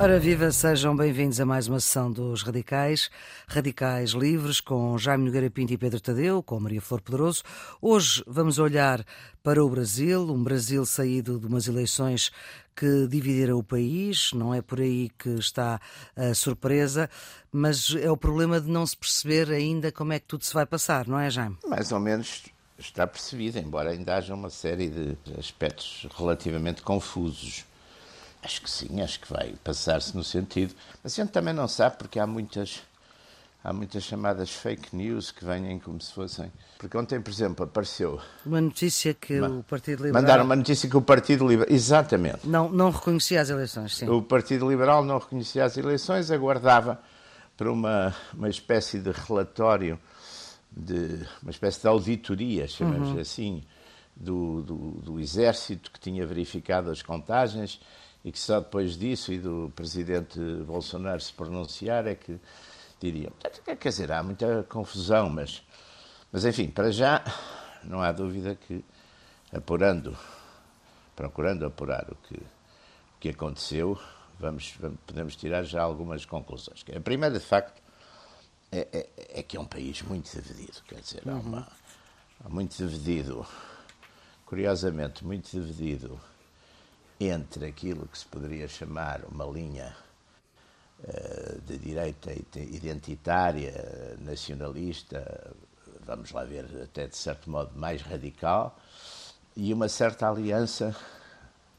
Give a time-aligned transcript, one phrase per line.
[0.00, 3.10] Ora viva, sejam bem-vindos a mais uma sessão dos Radicais,
[3.48, 7.42] Radicais Livres, com Jaime Nogueira Pinto e Pedro Tadeu, com Maria Flor Poderoso.
[7.82, 9.04] Hoje vamos olhar
[9.42, 12.30] para o Brasil, um Brasil saído de umas eleições
[12.76, 15.80] que dividiram o país, não é por aí que está
[16.14, 17.10] a surpresa,
[17.50, 20.64] mas é o problema de não se perceber ainda como é que tudo se vai
[20.64, 21.58] passar, não é, Jaime?
[21.66, 22.44] Mais ou menos
[22.78, 27.64] está percebido, embora ainda haja uma série de aspectos relativamente confusos.
[28.48, 30.74] Acho que sim, acho que vai passar-se no sentido.
[31.04, 32.80] Mas a gente também não sabe porque há muitas,
[33.62, 36.50] há muitas chamadas fake news que vêm como se fossem.
[36.78, 38.18] Porque ontem, por exemplo, apareceu.
[38.46, 40.22] Uma notícia que uma, o Partido Liberal.
[40.22, 41.70] Mandaram uma notícia que o Partido Liberal.
[41.70, 42.48] Exatamente.
[42.48, 44.08] Não, não reconhecia as eleições, sim.
[44.08, 46.98] O Partido Liberal não reconhecia as eleições, aguardava
[47.54, 50.00] para uma, uma espécie de relatório,
[50.74, 53.20] de uma espécie de auditoria, chamamos uhum.
[53.20, 53.62] assim,
[54.16, 57.78] do, do, do Exército que tinha verificado as contagens
[58.24, 62.38] e que só depois disso e do presidente Bolsonaro se pronunciar é que
[63.00, 63.32] diriam.
[63.64, 65.62] Quer dizer, há muita confusão, mas,
[66.32, 67.22] mas enfim, para já
[67.84, 68.84] não há dúvida que
[69.52, 70.16] apurando,
[71.14, 73.98] procurando apurar o que, o que aconteceu,
[74.38, 76.84] vamos, vamos, podemos tirar já algumas conclusões.
[76.94, 77.80] A primeira, de facto,
[78.70, 81.66] é, é, é que é um país muito dividido, quer dizer, há, uma,
[82.44, 83.46] há muito dividido,
[84.44, 86.20] curiosamente, muito dividido
[87.20, 89.94] entre aquilo que se poderia chamar uma linha
[91.00, 95.54] uh, de direita identitária, nacionalista,
[96.04, 98.78] vamos lá ver, até de certo modo mais radical,
[99.56, 100.96] e uma certa aliança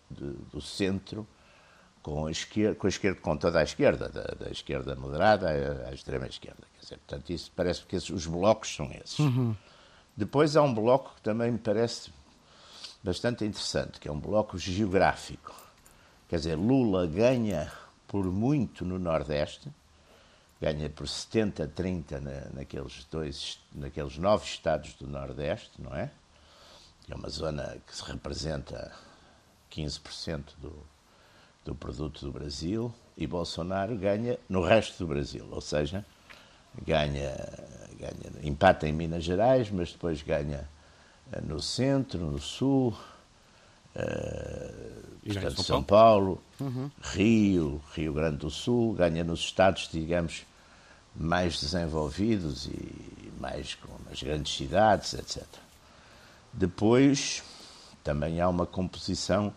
[0.10, 1.26] de, do centro
[2.02, 5.90] com a esquerda, com, a esquerda, com toda a esquerda, da, da esquerda moderada à,
[5.90, 6.64] à, extrema esquerda.
[6.76, 9.20] Quer dizer, portanto, isso parece que esses, os blocos são esses.
[9.20, 9.56] Uhum.
[10.16, 12.12] Depois há um bloco que também me parece
[13.04, 15.56] bastante interessante, que é um bloco geográfico.
[16.28, 17.72] Quer dizer, Lula ganha
[18.08, 19.70] por muito no Nordeste,
[20.62, 26.12] ganha por 70 a 30 na, naqueles, dois, naqueles nove estados do Nordeste, não é?
[27.08, 28.92] É uma zona que se representa
[29.72, 30.74] 15% do,
[31.66, 36.06] do produto do Brasil, e Bolsonaro ganha no resto do Brasil, ou seja,
[36.86, 37.36] ganha,
[38.00, 40.70] ganha empata em Minas Gerais, mas depois ganha
[41.44, 42.98] no centro, no sul,
[43.96, 46.92] uh, portanto, São, São Paulo, Paulo uhum.
[47.02, 50.46] Rio, Rio Grande do Sul, ganha nos estados, digamos,
[51.16, 55.44] mais desenvolvidos e mais com as grandes cidades, etc.
[56.52, 57.44] Depois,
[58.04, 59.54] também há uma composição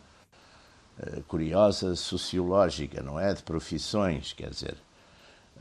[0.98, 3.32] uh, curiosa sociológica, não é?
[3.32, 4.76] De profissões, quer dizer,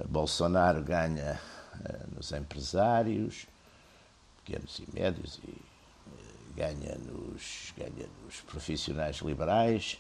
[0.08, 1.40] Bolsonaro ganha
[1.76, 3.48] uh, nos empresários,
[4.44, 5.71] pequenos e médios e
[6.56, 9.98] ganha nos, ganha nos profissionais liberais,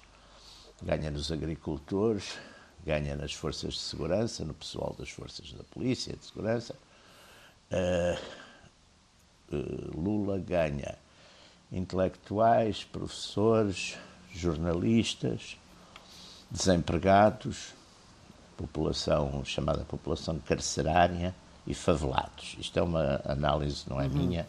[0.81, 2.37] ganha nos agricultores,
[2.85, 6.75] ganha nas forças de segurança, no pessoal das forças da polícia, de segurança.
[7.71, 8.19] Uh,
[9.55, 10.97] uh, Lula ganha
[11.71, 13.97] intelectuais, professores,
[14.33, 15.57] jornalistas,
[16.49, 17.73] desempregados,
[18.57, 21.33] população chamada população carcerária
[21.65, 22.57] e favelados.
[22.59, 24.13] Isto é uma análise, não é uhum.
[24.13, 24.47] minha,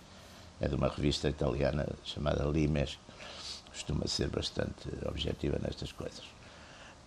[0.63, 2.99] é de uma revista italiana chamada Limes,
[3.69, 6.25] costuma ser bastante objetiva nestas coisas.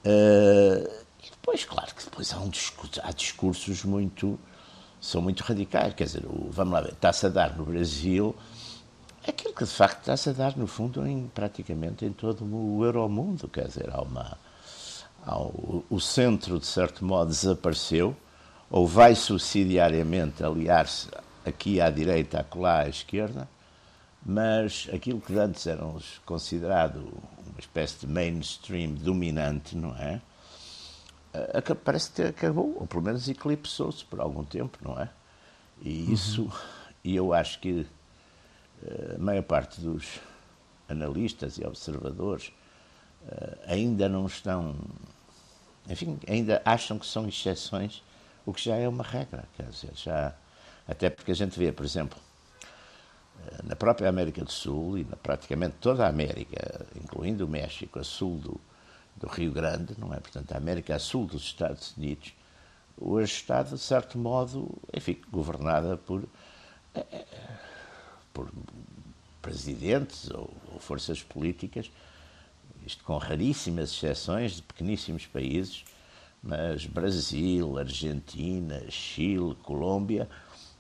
[0.06, 0.88] Uh,
[1.24, 4.38] e depois, claro que depois há, um discurso, há discursos muito
[5.00, 8.36] são muito radicais, quer dizer, o, vamos lá ver, está-se a dar no Brasil
[9.28, 13.48] aquilo que de facto está-se a dar no fundo em praticamente em todo o Euromundo,
[13.48, 14.38] quer dizer, há uma
[15.24, 18.16] há o, o centro de certo modo desapareceu
[18.70, 21.08] ou vai subsidiariamente aliar-se
[21.46, 23.48] aqui à direita, acolá à esquerda,
[24.26, 25.84] mas aquilo que antes era
[26.26, 26.98] considerado
[27.48, 30.20] uma espécie de mainstream dominante, não é?
[31.34, 35.10] Eh, parece que acabou, ou pelo menos eclipsou-se por algum tempo, não é?
[35.82, 36.14] E uhum.
[36.14, 36.52] isso, uhum.
[37.04, 37.86] e eu acho que
[38.84, 40.20] eh, a maior parte dos
[40.88, 42.52] analistas e observadores
[43.28, 44.76] eh, ainda não estão,
[45.90, 48.04] enfim, ainda acham que são exceções,
[48.46, 50.34] o que já é uma regra, quer dizer, já
[50.88, 52.18] até porque a gente vê, por exemplo,
[53.48, 58.00] eh, na própria América do Sul e na praticamente toda a América, incluindo o México,
[58.00, 58.62] a sul do,
[59.16, 60.20] do Rio Grande, não é?
[60.20, 62.34] Portanto, a América a sul dos Estados Unidos,
[62.98, 66.24] hoje está, de certo modo, enfim, governada por,
[66.94, 67.26] eh, eh,
[68.34, 68.52] por
[69.42, 71.92] presidentes ou, ou forças políticas,
[72.86, 75.84] isto com raríssimas exceções de pequeníssimos países,
[76.42, 80.30] mas Brasil, Argentina, Chile, Colômbia,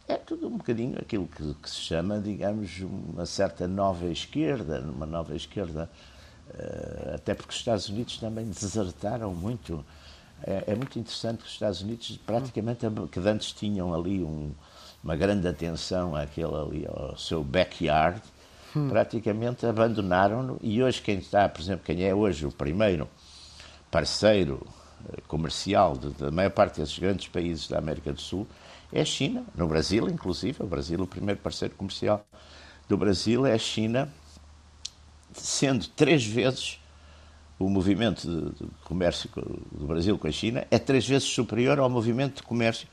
[0.07, 5.05] é tudo um bocadinho aquilo que, que, se chama, digamos, uma certa nova esquerda, uma
[5.05, 5.89] nova esquerda,
[6.49, 9.83] uh, até porque os Estados Unidos também desertaram muito
[10.43, 14.51] é, é, muito interessante que os Estados Unidos praticamente, que antes tinham ali um,
[15.03, 18.21] uma grande atenção àquele ali, ao seu backyard,
[18.75, 18.89] hum.
[18.89, 23.07] praticamente abandonaram-no e hoje quem está, por exemplo, quem é hoje o primeiro
[23.89, 24.65] parceiro
[25.09, 28.45] eh, comercial da maior parte desses grandes países da América do Sul
[28.91, 32.25] é a China, no Brasil inclusive, o Brasil o primeiro parceiro comercial
[32.87, 34.11] do Brasil é a China,
[35.33, 36.79] sendo três vezes
[37.57, 39.29] o movimento de, comércio
[39.71, 42.87] do Brasil com a China é três vezes superior ao movimento de comércio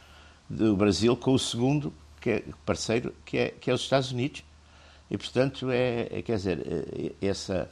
[0.48, 1.92] do Brasil com o segundo
[2.22, 4.44] que é parceiro, que é, que é os Estados Unidos.
[5.10, 7.68] E, portanto, é, é, quer dizer, é, essa...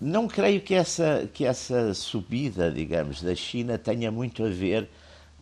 [0.00, 4.88] Não creio que essa, que essa subida, digamos, da China tenha muito a ver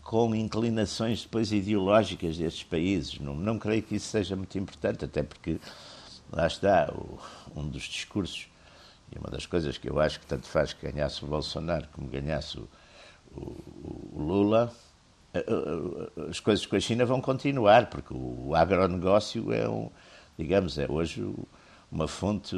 [0.02, 3.18] com inclinações depois ideológicas destes países.
[3.18, 5.58] Não, não creio que isso seja muito importante, até porque,
[6.30, 7.18] lá está, o,
[7.54, 8.48] um dos discursos
[9.14, 12.08] e uma das coisas que eu acho que tanto faz que ganhasse o Bolsonaro como
[12.08, 12.68] ganhasse o,
[13.34, 14.72] o, o Lula,
[16.28, 19.90] as coisas com a China vão continuar, porque o agronegócio é um,
[20.38, 21.26] digamos, é hoje
[21.90, 22.56] uma fonte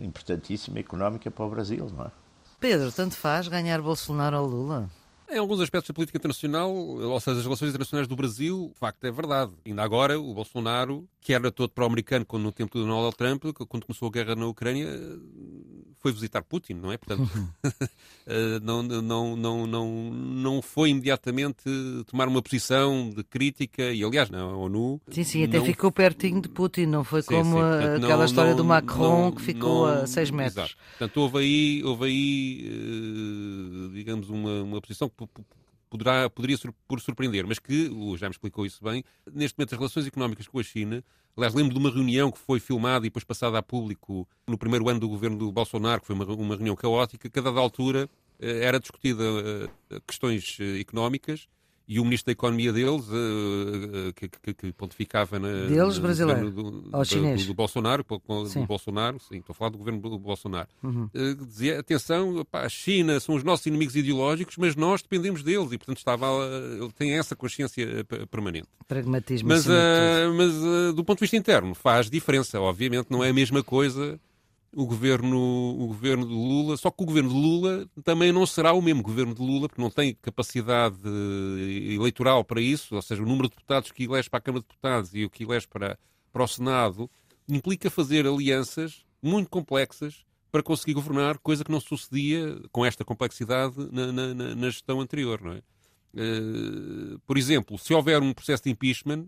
[0.00, 2.10] importantíssima económica para o Brasil, não é?
[2.60, 4.90] Pedro, tanto faz ganhar Bolsonaro ou Lula?
[5.32, 9.02] Em alguns aspectos da política internacional, ou seja, as relações internacionais do Brasil, de facto
[9.04, 9.52] é verdade.
[9.64, 14.08] Ainda agora, o Bolsonaro, que era todo pró-americano no tempo do Donald Trump, quando começou
[14.08, 14.88] a guerra na Ucrânia,
[16.02, 16.98] foi visitar Putin, não é?
[16.98, 17.30] Portanto,
[18.26, 21.62] eh, não, não, não, não, não foi imediatamente
[22.10, 25.00] tomar uma posição de crítica, e aliás, na ONU.
[25.08, 25.64] Sim, sim, até não...
[25.64, 27.60] ficou pertinho de Putin, não foi sim, como sim.
[27.60, 30.56] Portanto, aquela não, história não, do Macron que ficou a seis metros.
[30.56, 30.76] Exato.
[30.98, 33.21] Portanto, houve aí, houve aí eh,
[33.92, 35.14] digamos, uma, uma posição que
[35.88, 36.56] poderá, poderia
[36.88, 40.48] por surpreender, mas que, o já me explicou isso bem, neste momento as relações económicas
[40.48, 41.04] com a China,
[41.36, 44.88] aliás, lembro de uma reunião que foi filmada e depois passada a público no primeiro
[44.88, 48.08] ano do governo do Bolsonaro, que foi uma, uma reunião caótica, cada altura
[48.40, 49.22] eh, era discutida
[49.90, 51.46] eh, questões eh, económicas
[51.92, 56.70] e o ministro da Economia deles, uh, que, que, que, pontificava na, deles, brasileiro, do,
[56.70, 57.42] do, chinês.
[57.42, 61.10] Do, do Bolsonaro, do Bolsonaro, sim, estou a falar do governo do Bolsonaro, uhum.
[61.14, 65.70] uh, dizia, atenção, pá, a China são os nossos inimigos ideológicos, mas nós dependemos deles
[65.70, 66.26] e, portanto, estava,
[66.80, 67.86] ele tem essa consciência
[68.30, 68.68] permanente.
[68.88, 69.50] Pragmatismo.
[69.50, 69.70] Mas, uh,
[70.34, 74.18] mas do ponto de vista interno, faz diferença, obviamente, não é a mesma coisa
[74.74, 78.72] o governo, o governo de Lula, só que o governo de Lula também não será
[78.72, 80.98] o mesmo governo de Lula, porque não tem capacidade
[81.94, 84.68] eleitoral para isso, ou seja, o número de deputados que elege para a Câmara de
[84.68, 85.98] Deputados e o que elege para,
[86.32, 87.10] para o Senado
[87.46, 93.74] implica fazer alianças muito complexas para conseguir governar, coisa que não sucedia com esta complexidade
[93.90, 95.62] na, na, na gestão anterior, não é?
[96.14, 99.26] Uh, por exemplo, se houver um processo de impeachment,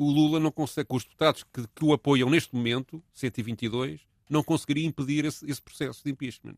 [0.00, 4.42] o Lula não consegue, com os deputados que, que o apoiam neste momento, 122, não
[4.42, 6.56] conseguiria impedir esse, esse processo de impeachment.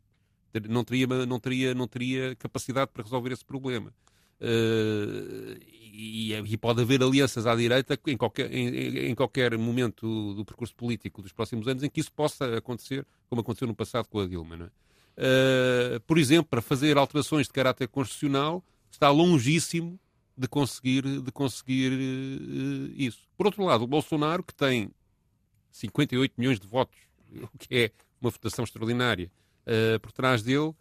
[0.68, 3.92] Não teria, não, teria, não teria capacidade para resolver esse problema.
[4.40, 5.60] Uh,
[5.92, 10.74] e, e, pode haver alianças à direita em qualquer, em, em, qualquer momento do, percurso
[10.74, 14.26] político dos próximos anos em que isso possa acontecer, como aconteceu no passado com a
[14.26, 14.72] Dilma.
[15.16, 15.96] É?
[15.96, 20.00] Uh, por exemplo, para fazer alterações de caráter constitucional, está longíssimo
[20.36, 23.28] de conseguir, de conseguir uh, isso.
[23.36, 24.90] Por outro lado, o Bolsonaro, que tem
[25.70, 26.98] 58 milhões de votos
[27.54, 29.30] o que é uma votação extraordinária
[29.66, 30.74] uh, por trás dele,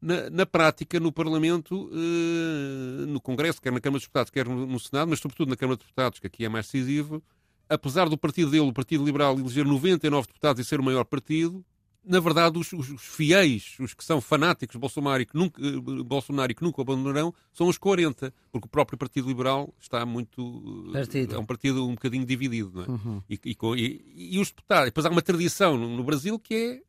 [0.00, 4.66] na, na, prática, no Parlamento, uh, no Congresso, quer na Câmara dos Deputados, quer no,
[4.66, 7.22] no, Senado, mas sobretudo na Câmara dos Deputados, que aqui é mais decisivo,
[7.68, 11.64] apesar do partido dele, o Partido Liberal, eleger 99 deputados e ser o maior partido,
[12.04, 16.04] na verdade, os, os, fiéis, os que são fanáticos de Bolsonaro e que nunca, uh,
[16.04, 20.90] Bolsonaro que nunca abandonarão, são os 40, porque o próprio Partido Liberal está muito.
[20.92, 21.34] Partido.
[21.34, 22.88] É um partido um bocadinho dividido, não é?
[22.88, 23.22] Uhum.
[23.28, 24.86] E, e, e, e, os deputados.
[24.86, 26.82] Depois há uma tradição no, no, Brasil que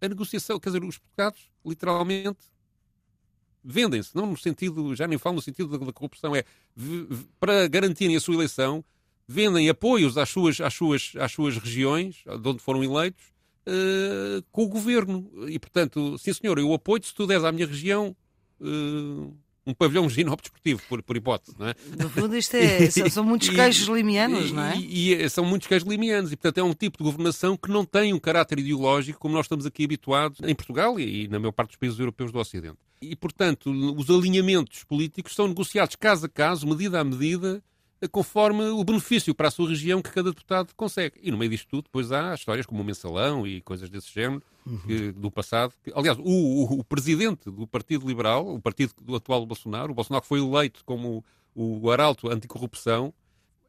[0.00, 2.38] é a negociação, quer dizer, os deputados, literalmente.
[3.62, 6.44] Vendem-se, não no sentido, já nem falo no sentido da, da corrupção, é
[7.38, 8.84] para garantirem a sua eleição,
[9.26, 13.24] vendem apoios às suas, às suas, às suas regiões, de onde foram eleitos,
[13.68, 15.30] uh, com o governo.
[15.48, 18.16] E, portanto, sim senhor, eu apoio se tu des à minha região
[18.60, 21.74] uh, um pavilhão ginópio-desportivo, por, por hipótese, não é?
[21.98, 24.78] No fundo, isto é, são, muitos queijos limianos, não é?
[24.78, 27.84] E, e, são muitos queijos limianos, e portanto é um tipo de governação que não
[27.84, 31.52] tem um caráter ideológico como nós estamos aqui habituados em Portugal e, e na maior
[31.52, 32.78] parte dos países europeus do Ocidente.
[33.00, 37.62] E, portanto, os alinhamentos políticos são negociados caso a caso, medida a medida,
[38.06, 41.16] conforme o benefício para a sua região que cada deputado consegue.
[41.22, 44.42] E no meio disto tudo, depois há histórias como o mensalão e coisas desse género
[44.86, 45.72] que, do passado.
[45.82, 49.94] Que, aliás, o, o, o, presidente do Partido Liberal, o partido do atual Bolsonaro, o
[49.94, 51.24] Bolsonaro foi eleito como
[51.54, 53.12] o, o arauto anticorrupção,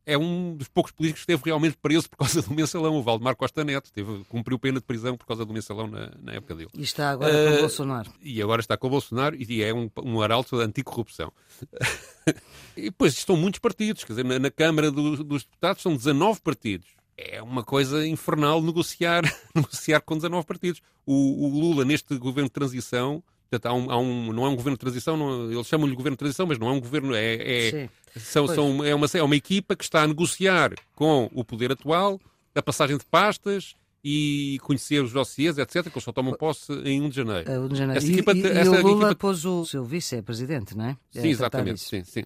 [0.10, 2.96] é um dos poucos políticos que esteve realmente preso por causa do mensalão.
[2.96, 6.34] O Valdemar Costa Neto teve, cumpriu pena de prisão por causa do mensalão na, na
[6.34, 6.70] época dele.
[6.74, 8.12] E está agora uh, com o eh, Bolsonaro.
[8.20, 11.32] E agora está com o Bolsonaro e é um, um arauto da anticorrupção.
[12.76, 16.42] e depois estão muitos partidos, quer dizer, na, na Câmara do, dos Deputados são 19
[16.42, 16.88] partidos.
[17.16, 19.24] É uma coisa infernal negociar,
[19.54, 20.82] negociar com 19 partidos.
[21.06, 24.56] O, o Lula, neste governo de transição, Portanto, há um, há um, não é um
[24.56, 27.36] governo de transição, não, eles chamam-lhe governo de transição, mas não é um governo, é,
[27.36, 31.72] é, são, são, é, uma, é uma equipa que está a negociar com o poder
[31.72, 32.22] atual
[32.54, 37.02] a passagem de pastas e conhecer os dossiês, etc., que eles só tomam posse em
[37.02, 37.52] 1 de janeiro.
[37.52, 37.98] É, 1 de janeiro.
[37.98, 39.16] Essa equipa, e, e, essa e o Lula equipa...
[39.16, 40.98] pôs o seu vice-presidente, não é?
[41.16, 41.82] é sim, exatamente.
[41.82, 42.24] Sim, sim.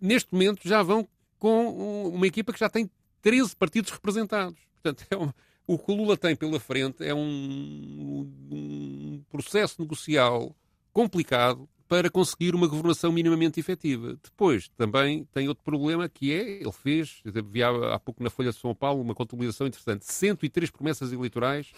[0.00, 2.90] Neste momento já vão com uma equipa que já tem
[3.22, 4.58] 13 partidos representados.
[4.82, 5.32] Portanto, é um,
[5.66, 10.54] o que o Lula tem pela frente é um, um processo negocial
[10.96, 14.18] complicado para conseguir uma governação minimamente efetiva.
[14.24, 18.56] Depois, também tem outro problema que é, ele fez, havia há pouco na Folha de
[18.56, 21.70] São Paulo uma contabilização interessante, 103 promessas eleitorais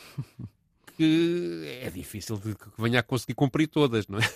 [0.97, 4.35] que é difícil de que venha a conseguir cumprir todas, não é?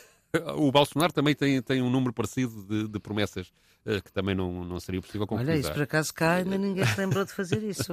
[0.56, 3.52] O Bolsonaro também tem, tem um número parecido de, de promessas
[3.84, 5.56] uh, que também não, não seria possível concretizar.
[5.56, 7.92] Olha, isso por acaso cá ainda ninguém se lembrou de fazer isso.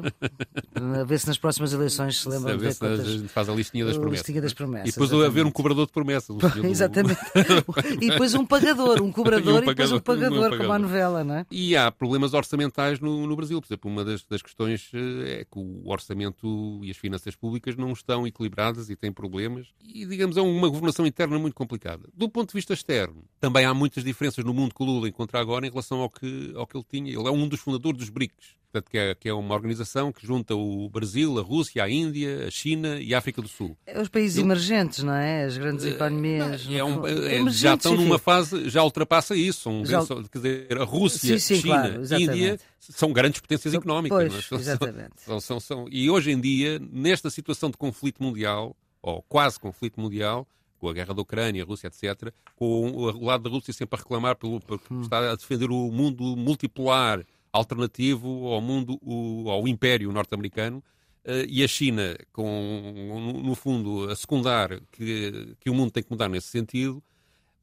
[0.74, 3.02] a ver se nas próximas eleições se lembram de ver quantas...
[3.02, 4.20] A gente faz a listinha das promessas.
[4.20, 6.34] Listinha das promessas e depois haver um cobrador de promessas.
[6.64, 7.20] exatamente.
[8.00, 10.58] e depois um pagador, um cobrador e, um pagador, e depois um pagador, um pagador,
[10.60, 11.46] como a novela, não é?
[11.52, 13.60] E há problemas orçamentais no, no Brasil.
[13.60, 17.76] Por exemplo, uma das, das questões eh, é que o orçamento e as finanças públicas
[17.76, 19.68] não estão equilibradas e têm problemas.
[19.84, 22.08] E, digamos, é uma governação interna muito complicada.
[22.14, 23.24] Do ponto de vista externo.
[23.40, 26.54] Também há muitas diferenças no mundo que o Lula encontra agora em relação ao que,
[26.56, 27.12] ao que ele tinha.
[27.12, 30.26] Ele é um dos fundadores dos BRICS, portanto, que é, que é uma organização que
[30.26, 33.78] junta o Brasil, a Rússia, a Índia, a China e a África do Sul.
[33.86, 34.46] É os países ele...
[34.46, 35.46] emergentes, não é?
[35.46, 36.66] As grandes eh, economias.
[36.66, 39.62] Não, é um, é, já estão numa fase, já ultrapassa isso.
[39.62, 40.06] São, já...
[40.06, 44.32] Quer dizer, a Rússia, sim, sim, China, claro, Índia são grandes potências são, económicas.
[44.32, 45.14] Pois, são, exatamente.
[45.18, 50.00] São, são, são, e hoje em dia, nesta situação de conflito mundial, ou quase conflito
[50.00, 50.48] mundial,
[50.80, 54.02] com a guerra da Ucrânia, a Rússia, etc., com o lado da Rússia sempre a
[54.02, 55.02] reclamar pelo, por hum.
[55.02, 60.84] estar a defender o mundo multipolar alternativo ao mundo, o, ao império norte-americano,
[61.26, 66.12] uh, e a China, com, no fundo, a secundar que, que o mundo tem que
[66.12, 67.04] mudar nesse sentido,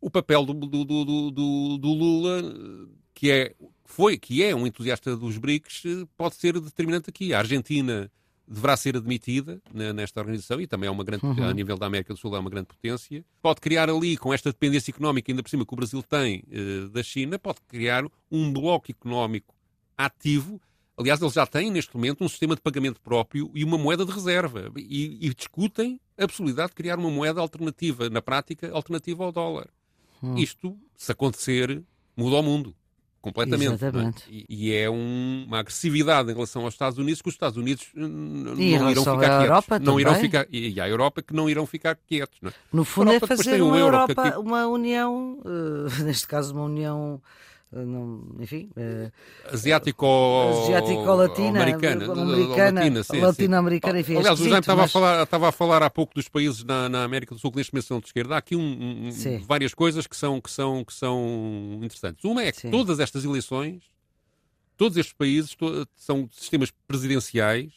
[0.00, 2.42] o papel do, do, do, do, do Lula,
[3.14, 3.54] que é,
[3.84, 7.32] foi, que é um entusiasta dos BRICS, pode ser determinante aqui.
[7.32, 8.10] A Argentina
[8.46, 11.44] deverá ser admitida nesta organização e também é uma grande, uhum.
[11.44, 13.24] a nível da América do Sul é uma grande potência.
[13.42, 16.88] Pode criar ali, com esta dependência económica ainda por cima que o Brasil tem uh,
[16.90, 19.54] da China, pode criar um bloco económico
[19.96, 20.60] ativo.
[20.96, 24.12] Aliás, eles já têm neste momento um sistema de pagamento próprio e uma moeda de
[24.12, 29.32] reserva e, e discutem a possibilidade de criar uma moeda alternativa, na prática, alternativa ao
[29.32, 29.68] dólar.
[30.22, 30.36] Hum.
[30.36, 31.82] Isto, se acontecer,
[32.16, 32.74] muda o mundo
[33.26, 33.84] completamente.
[33.84, 33.88] É?
[33.88, 34.12] É?
[34.30, 37.88] E, e, é um, uma agressividade em relação aos Estados Unidos que os Estados Unidos
[37.94, 39.44] não irão ficar quietos.
[39.44, 42.38] Europa não irão ficar, e, e a Europa que não irão ficar quietos.
[42.44, 42.52] É?
[42.72, 44.38] No fundo é fazer uma Europa, aqui...
[44.38, 47.20] uma união, uh, neste caso uma união
[47.84, 48.70] não, enfim,
[49.52, 50.06] asiático,
[50.64, 52.80] asiático-latina, americana, americana
[53.20, 54.16] latino-americana, enfim.
[54.16, 54.90] Aliás, o Jaime estava, mas...
[54.90, 57.58] a falar, estava a falar há pouco dos países na, na América do Sul que
[57.58, 58.34] neste momento são de esquerda.
[58.34, 59.10] Há aqui um, um,
[59.46, 62.24] várias coisas que são, que são, que são interessantes.
[62.24, 62.70] Uma é que Sim.
[62.70, 63.84] todas estas eleições,
[64.76, 67.72] todos estes países to são sistemas presidenciais,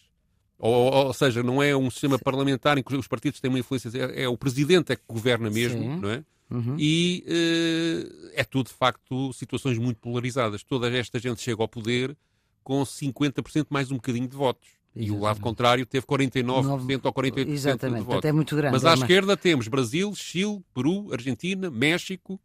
[0.59, 3.89] ou, ou, seja, não é um sistema parlamentar em que os partidos têm uma influência,
[3.95, 5.99] é, é o presidente é que governa mesmo, Sim.
[5.99, 6.23] não é?
[6.51, 6.75] Uhum.
[6.77, 10.63] E uh, é tudo, de facto, situações muito polarizadas.
[10.63, 12.17] Toda esta gente chega ao poder
[12.63, 14.67] com 50% mais um bocadinho de votos.
[14.95, 15.07] Exatamente.
[15.07, 16.99] E o lado contrário teve 49% 9...
[17.03, 17.99] ou 48% Exatamente.
[17.99, 18.29] de votos.
[18.29, 18.73] É muito grande.
[18.73, 22.39] Mas à é esquerda temos Brasil, Chile, Peru, Argentina, México,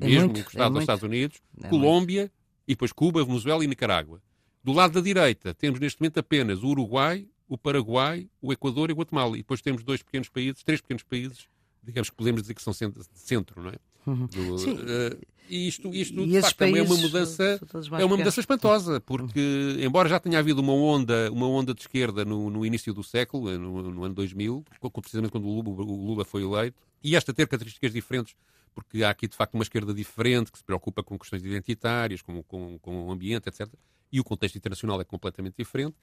[0.00, 2.32] é mesmo muito, encostado é aos Estados Unidos, é Colômbia muito.
[2.66, 4.20] e depois Cuba, Venezuela e Nicarágua.
[4.64, 8.92] Do lado da direita temos neste momento apenas o Uruguai, o Paraguai, o Equador e
[8.92, 9.36] o Guatemala.
[9.36, 11.48] E depois temos dois pequenos países, três pequenos países
[11.86, 13.76] digamos que podemos dizer que são de centro, não é?
[14.06, 14.26] Uhum.
[14.26, 14.74] Do, Sim.
[14.74, 17.60] Uh, e isto, isto e de facto, é uma mudança,
[17.98, 22.24] é uma mudança espantosa, porque, embora já tenha havido uma onda, uma onda de esquerda
[22.24, 24.64] no, no início do século, eh, no, no, ano 2000,
[25.00, 28.34] precisamente quando o Lula, o Lula foi eleito, e esta ter características diferentes,
[28.74, 32.42] porque há aqui de facto uma esquerda diferente que se preocupa com questões identitárias, com,
[32.42, 33.68] com, com o ambiente, etc.
[34.10, 35.94] E o contexto internacional é completamente diferente.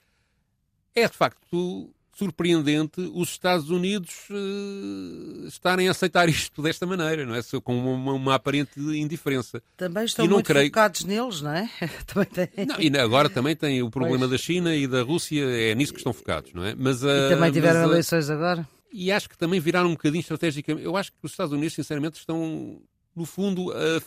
[0.94, 7.34] É de facto surpreendente os Estados Unidos uh, estarem a aceitar isto desta maneira, não
[7.34, 7.40] é?
[7.62, 9.62] Com uma, uma aparente indiferença.
[9.76, 10.66] Também estão muito creio...
[10.66, 11.68] focados neles, não é?
[12.06, 12.66] também tem...
[12.66, 14.30] não, e agora também tem o problema pois.
[14.30, 16.74] da China e da Rússia, é nisso que estão focados, não é?
[16.76, 18.68] Mas, uh, e também tiveram mas, eleições agora?
[18.92, 20.84] E acho que também viraram um bocadinho estrategicamente.
[20.84, 22.80] Eu acho que os Estados Unidos, sinceramente, estão
[23.14, 24.00] no fundo, a,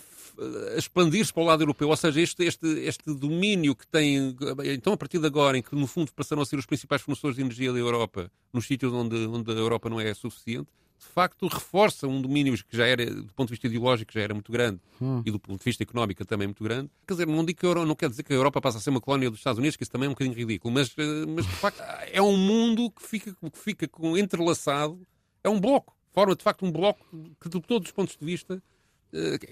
[0.74, 1.90] a expandir-se para o lado europeu.
[1.90, 4.36] Ou seja, este, este, este domínio que tem.
[4.74, 7.36] Então, a partir de agora, em que no fundo passaram a ser os principais fornecedores
[7.36, 11.48] de energia da Europa, nos sítios onde, onde a Europa não é suficiente, de facto
[11.48, 14.80] reforça um domínio que já era, do ponto de vista ideológico, já era muito grande
[15.00, 15.22] hum.
[15.26, 16.90] e do ponto de vista económico também muito grande.
[17.08, 18.90] Quer dizer, não, digo que Euro, não quer dizer que a Europa passa a ser
[18.90, 21.46] uma colónia dos Estados Unidos, que isso também é um bocadinho ridículo, mas, eh, mas
[21.46, 25.00] de facto é um mundo que fica, que fica entrelaçado,
[25.44, 27.06] é um bloco, forma de facto um bloco
[27.40, 28.77] que, de todos os pontos de vista, eh,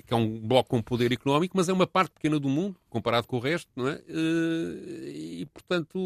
[0.06, 3.28] que é um bloco com poder económico, mas é uma parte pequena do mundo, comparado
[3.28, 4.02] com o resto, não é?
[4.08, 5.98] Eh, e, portanto,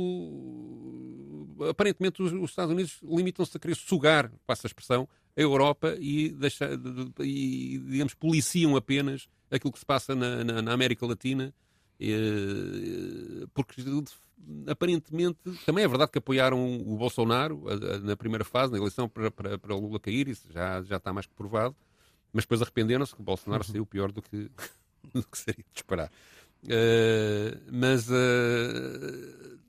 [1.70, 6.70] aparentemente os Estados Unidos limitam-se a querer sugar, passa a expressão, a Europa e, deixa,
[7.20, 11.53] e digamos, policiam apenas aquilo que se passa na, na, na América Latina,
[12.00, 13.82] eh, porque
[14.68, 17.63] aparentemente também é verdade que apoiaram o Bolsonaro
[18.03, 21.12] na primeira fase, na eleição para, para, para o Lula cair, isso já, já está
[21.12, 21.75] mais que provado,
[22.33, 23.71] mas depois arrependeram-se que Bolsonaro uhum.
[23.71, 24.50] saiu pior do que,
[25.13, 26.12] do que seria de esperar.
[26.63, 29.59] Uh, mas, uh,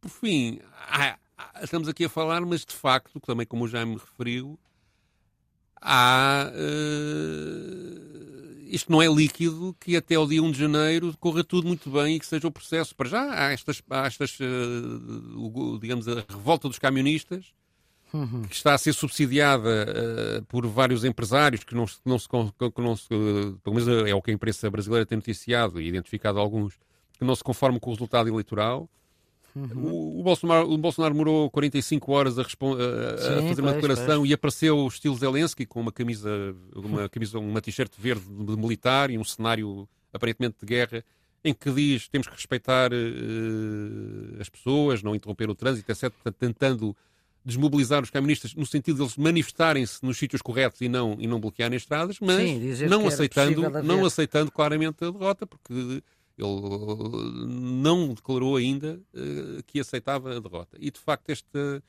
[0.00, 0.58] por fim,
[0.88, 1.16] há,
[1.62, 4.58] estamos aqui a falar, mas de facto, também como já me referiu,
[5.80, 6.50] há.
[6.52, 8.12] Uh,
[8.72, 12.16] isto não é líquido que até o dia 1 de janeiro corra tudo muito bem
[12.16, 12.96] e que seja o processo.
[12.96, 14.38] Para já há estas, há estas
[15.78, 17.52] digamos, a revolta dos camionistas,
[18.12, 18.42] uhum.
[18.42, 22.28] que está a ser subsidiada uh, por vários empresários que não, não se.
[22.28, 26.38] Que não se pelo menos é o que a imprensa brasileira tem noticiado e identificado
[26.38, 26.74] alguns,
[27.18, 28.88] que não se conformam com o resultado eleitoral.
[29.54, 30.20] Uhum.
[30.20, 34.30] O, Bolsonaro, o Bolsonaro demorou 45 horas a, a, Sim, a fazer uma declaração pois.
[34.30, 36.30] e apareceu o estilo Zelensky com uma camisa,
[36.74, 41.04] uma camisa, uma t-shirt verde de militar e um cenário aparentemente de guerra
[41.44, 46.10] em que diz temos que respeitar uh, as pessoas, não interromper o trânsito, etc.
[46.10, 46.96] Portanto, tentando
[47.44, 51.40] desmobilizar os caministas no sentido de eles manifestarem-se nos sítios corretos e não, e não
[51.40, 56.02] bloquearem estradas, mas Sim, não, aceitando, não aceitando claramente a derrota, porque
[56.38, 60.76] ele não declarou ainda uh, que aceitava a derrota.
[60.80, 61.82] E, de facto, esta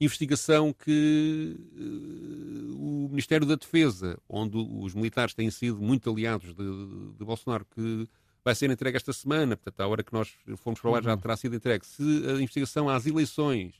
[0.00, 7.14] investigação que uh, o Ministério da Defesa, onde os militares têm sido muito aliados de,
[7.18, 8.06] de Bolsonaro, que
[8.44, 11.18] vai ser entregue esta semana, portanto, à hora que nós fomos para lá já uhum.
[11.18, 11.84] terá sido entregue.
[11.84, 13.74] Se a investigação às eleições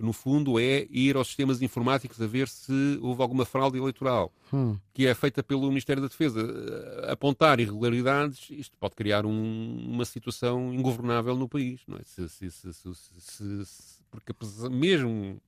[0.00, 4.76] no fundo é ir aos sistemas informáticos a ver se houve alguma fraude eleitoral, hum.
[4.94, 6.40] que é feita pelo Ministério da Defesa.
[6.40, 12.02] Eh, apontar irregularidades, isto pode criar um, uma situação ingovernável no país, não é?
[12.02, 14.32] Se, se, se, porque
[14.70, 15.40] mesmo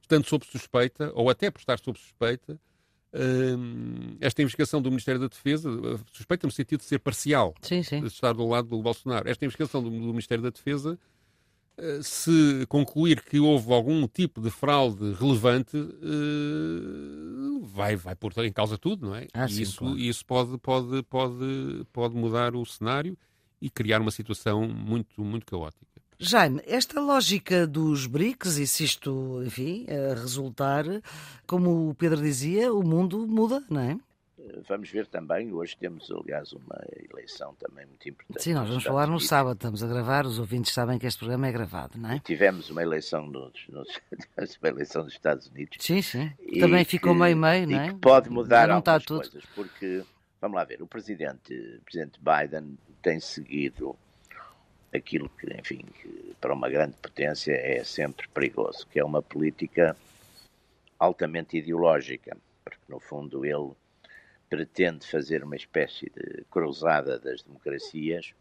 [0.00, 2.60] estando sob suspeita, ou até por estar sob suspeita,
[3.12, 7.82] hum, esta investigação do Ministério da Defesa, eh, suspeita no sentido de ser parcial, sim,
[7.82, 8.00] sim.
[8.00, 10.96] de estar do lado do Bolsonaro, esta investigação do, do Ministério da Defesa
[12.02, 18.78] se concluir que houve algum tipo de fraude relevante, eh, vai, vai pôr em causa
[18.78, 19.26] tudo, não é?
[19.32, 19.98] Ah, sim, isso claro.
[19.98, 23.16] isso pode, pode, pode, pode mudar o cenário
[23.60, 25.84] e criar uma situação muito, muito caótica.
[26.18, 29.84] Jaime, esta lógica dos BRICS, e se isto, enfim,
[30.14, 30.84] resultar,
[31.46, 33.98] como o Pedro dizia, o mundo muda, não é?
[34.68, 36.80] Vamos ver também, hoje temos, aliás, uma
[37.10, 38.42] eleição também muito importante.
[38.42, 41.46] Sim, nós vamos falar no sábado, estamos a gravar, os ouvintes sabem que este programa
[41.48, 42.18] é gravado, não é?
[42.20, 43.88] Tivemos uma eleição nos, nos
[44.62, 45.76] uma eleição nos Estados Unidos.
[45.80, 46.32] Sim, sim.
[46.60, 47.88] Também ficou meio-meio, não é?
[47.88, 49.20] que pode mudar não algumas tudo.
[49.20, 50.04] coisas, porque,
[50.40, 53.96] vamos lá ver, o presidente, o presidente Biden tem seguido
[54.94, 59.96] aquilo que, enfim, que para uma grande potência é sempre perigoso, que é uma política
[60.98, 63.72] altamente ideológica, porque no fundo ele
[64.48, 68.34] pretende fazer uma espécie de cruzada das democracias,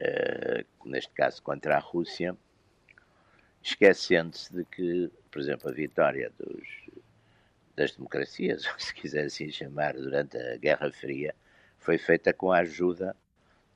[0.00, 2.36] uh, neste caso contra a Rússia,
[3.62, 6.68] esquecendo-se de que, por exemplo, a vitória dos,
[7.74, 11.34] das democracias, se quiser assim chamar, durante a Guerra Fria,
[11.78, 13.14] foi feita com a ajuda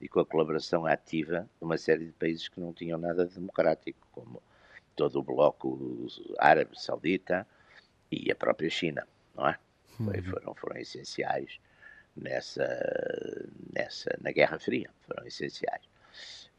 [0.01, 3.35] e com a colaboração ativa de uma série de países que não tinham nada de
[3.35, 4.43] democrático, como
[4.97, 6.07] todo o bloco
[6.39, 7.47] árabe, saudita
[8.11, 9.59] e a própria China, não é?
[10.05, 10.25] Foi, uhum.
[10.25, 11.61] foram, foram essenciais
[12.17, 12.67] nessa,
[13.73, 15.85] nessa, na Guerra Fria, foram essenciais.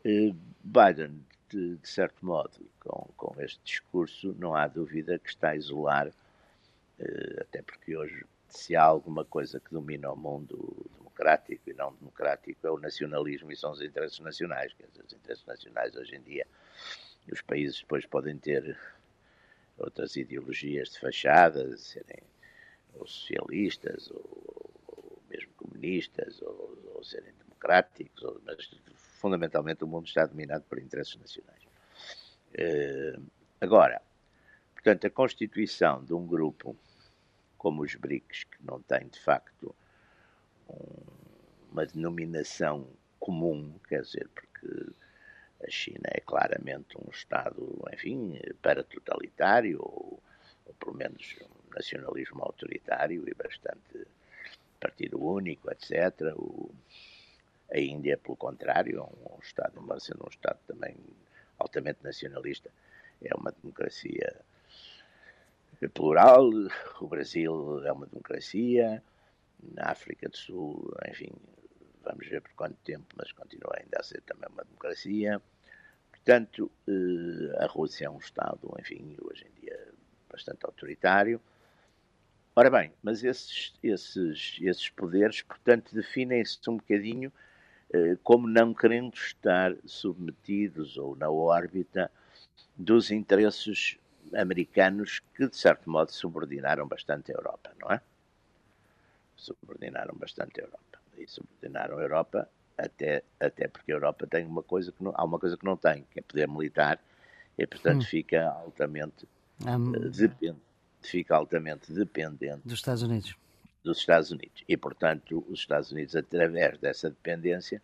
[0.06, 5.50] Uh, Biden, de, de, certo modo, com, com este discurso, não há dúvida que está
[5.50, 11.70] a isolar, uh, até porque hoje, se há alguma coisa que domina o mundo democrático
[11.70, 14.74] e não democrático, é o nacionalismo e são os interesses nacionais.
[14.74, 16.48] Quer dizer, os interesses nacionais hoje em dia,
[17.32, 18.78] os países depois podem ter
[19.78, 22.24] outras ideologias de fachada, serem
[22.96, 24.22] ou socialistas, ou,
[24.88, 30.80] ou mesmo comunistas, ou, ou serem democráticos, ou, mas fundamentalmente o mundo está dominado por
[30.80, 31.64] interesses nacionais.
[32.54, 33.24] Uh,
[33.60, 34.02] agora,
[34.74, 36.76] portanto, a constituição de um grupo
[37.58, 39.76] como os BRICS, que não têm de facto
[40.68, 41.22] um,
[41.72, 42.88] uma denominação
[43.20, 44.92] comum, quer dizer, porque
[45.64, 50.20] a China é claramente um Estado, enfim, para totalitário, ou,
[50.66, 54.08] ou pelo menos um nacionalismo autoritário e bastante
[54.80, 56.34] partido único, etc.
[56.36, 56.72] O,
[57.72, 60.96] a Índia, pelo contrário, é um, Estado, embora sendo um Estado também
[61.58, 62.70] altamente nacionalista,
[63.24, 64.36] é uma democracia
[65.94, 66.50] plural.
[67.00, 69.02] O Brasil é uma democracia.
[69.76, 71.32] Na África do Sul, enfim,
[72.04, 75.40] vamos ver por quanto tempo, mas continua ainda a ser também uma democracia.
[76.10, 79.88] Portanto, eh, a Rússia é um Estado, enfim, hoje em dia
[80.32, 81.40] bastante autoritário.
[82.56, 87.32] Ora bem, mas esses, esses, esses poderes, portanto, definem-se um bocadinho
[87.94, 92.12] eh, como não querendo estar submetidos ou na órbita
[92.76, 93.98] dos interesses
[94.34, 98.02] americanos que, de certo modo, subordinaram bastante a Europa, não é?
[99.36, 101.00] Subordinaram bastante a Europa.
[101.18, 105.24] E subordinaram a Europa até, até porque a Europa tem uma coisa que não, há
[105.24, 107.00] uma coisa que não tem, que é poder militar,
[107.58, 108.06] e portanto hum.
[108.06, 109.28] fica altamente
[109.66, 109.92] um...
[109.92, 110.58] uh, depend,
[111.08, 113.36] fica altamente dependente dos Estados Unidos.
[113.84, 114.64] Dos Estados Unidos.
[114.68, 117.82] E portanto, os Estados Unidos, através dessa dependência,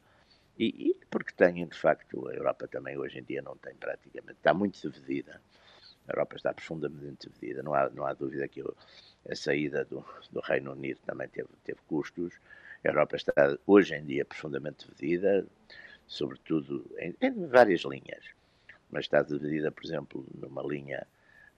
[0.58, 4.38] e, e, porque têm, de facto, a Europa também hoje em dia não tem praticamente,
[4.38, 5.42] está muito dividida.
[6.08, 7.62] A Europa está profundamente dividida.
[7.62, 8.64] Não há, não há dúvida que
[9.30, 12.34] a saída do, do Reino Unido também teve, teve custos.
[12.84, 13.34] A Europa está
[13.68, 15.46] hoje em dia profundamente dividida,
[16.08, 18.26] sobretudo em, em várias linhas.
[18.90, 21.06] Mas está dividida, por exemplo, numa linha.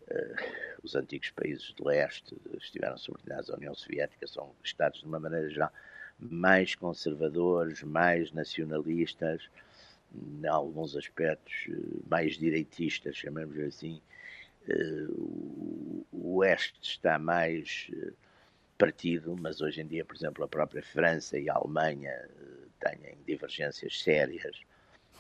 [0.10, 5.20] Uh, os antigos países de leste estiveram subordinados à União Soviética, são Estados, de uma
[5.20, 5.72] maneira geral,
[6.20, 9.50] mais conservadores, mais nacionalistas,
[10.14, 11.74] em alguns aspectos eh,
[12.10, 14.02] mais direitistas, chamamos assim.
[14.68, 15.08] Eh,
[16.12, 18.12] o Oeste está mais eh,
[18.78, 22.28] partido, mas hoje em dia, por exemplo, a própria França e a Alemanha
[22.80, 24.62] têm divergências sérias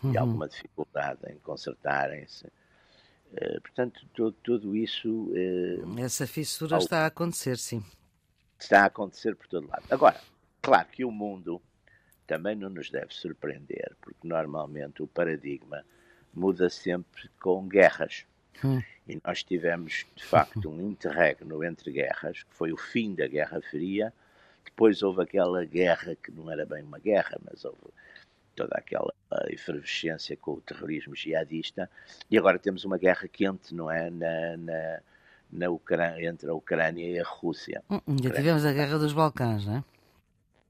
[0.03, 0.13] uhum.
[0.13, 2.47] e alguma dificuldade em consertarem-se.
[3.61, 5.31] Portanto, tudo, tudo isso.
[5.99, 6.81] Essa fissura ao...
[6.81, 7.83] está a acontecer, sim.
[8.59, 9.85] Está a acontecer por todo lado.
[9.89, 10.19] Agora,
[10.61, 11.61] Claro que o mundo
[12.27, 15.85] também não nos deve surpreender, porque normalmente o paradigma
[16.33, 18.25] muda sempre com guerras.
[18.63, 18.81] Hum.
[19.07, 23.61] E nós tivemos, de facto, um interregno entre guerras, que foi o fim da Guerra
[23.61, 24.13] Fria.
[24.65, 27.79] Depois houve aquela guerra que não era bem uma guerra, mas houve
[28.59, 29.13] toda aquela
[29.47, 31.89] efervescência com o terrorismo jihadista.
[32.29, 34.09] E agora temos uma guerra quente, não é?
[34.09, 34.99] Na, na,
[35.51, 37.81] na Ucrânia, entre a Ucrânia e a Rússia.
[37.89, 39.83] Hum, já tivemos a Guerra dos Balcãs, não é?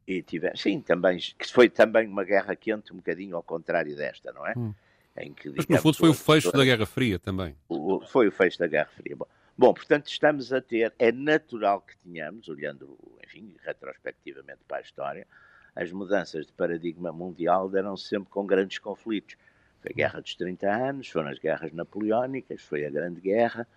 [0.10, 4.32] e tivemos, sim, também, que foi também uma guerra quente, um bocadinho ao contrário desta,
[4.34, 4.54] não é?
[4.58, 4.74] Hum.
[5.16, 7.56] Em que, digamos, Mas no fundo foi o fecho da Guerra Fria também.
[7.68, 9.16] O, foi o fecho da Guerra Fria.
[9.16, 14.82] Bom, bom, portanto, estamos a ter, é natural que tenhamos, olhando, enfim, retrospectivamente para a
[14.82, 15.28] história,
[15.76, 19.36] as mudanças de paradigma mundial deram -se sempre com grandes conflitos.
[19.82, 23.68] Foi a Guerra dos 30 anos, foram as guerras napoleónicas, foi a Grande Guerra,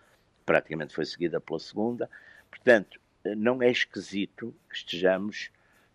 [0.44, 2.10] praticamente foi seguida pela Segunda.
[2.50, 3.00] Portanto,
[3.36, 5.50] não é esquisito que estejamos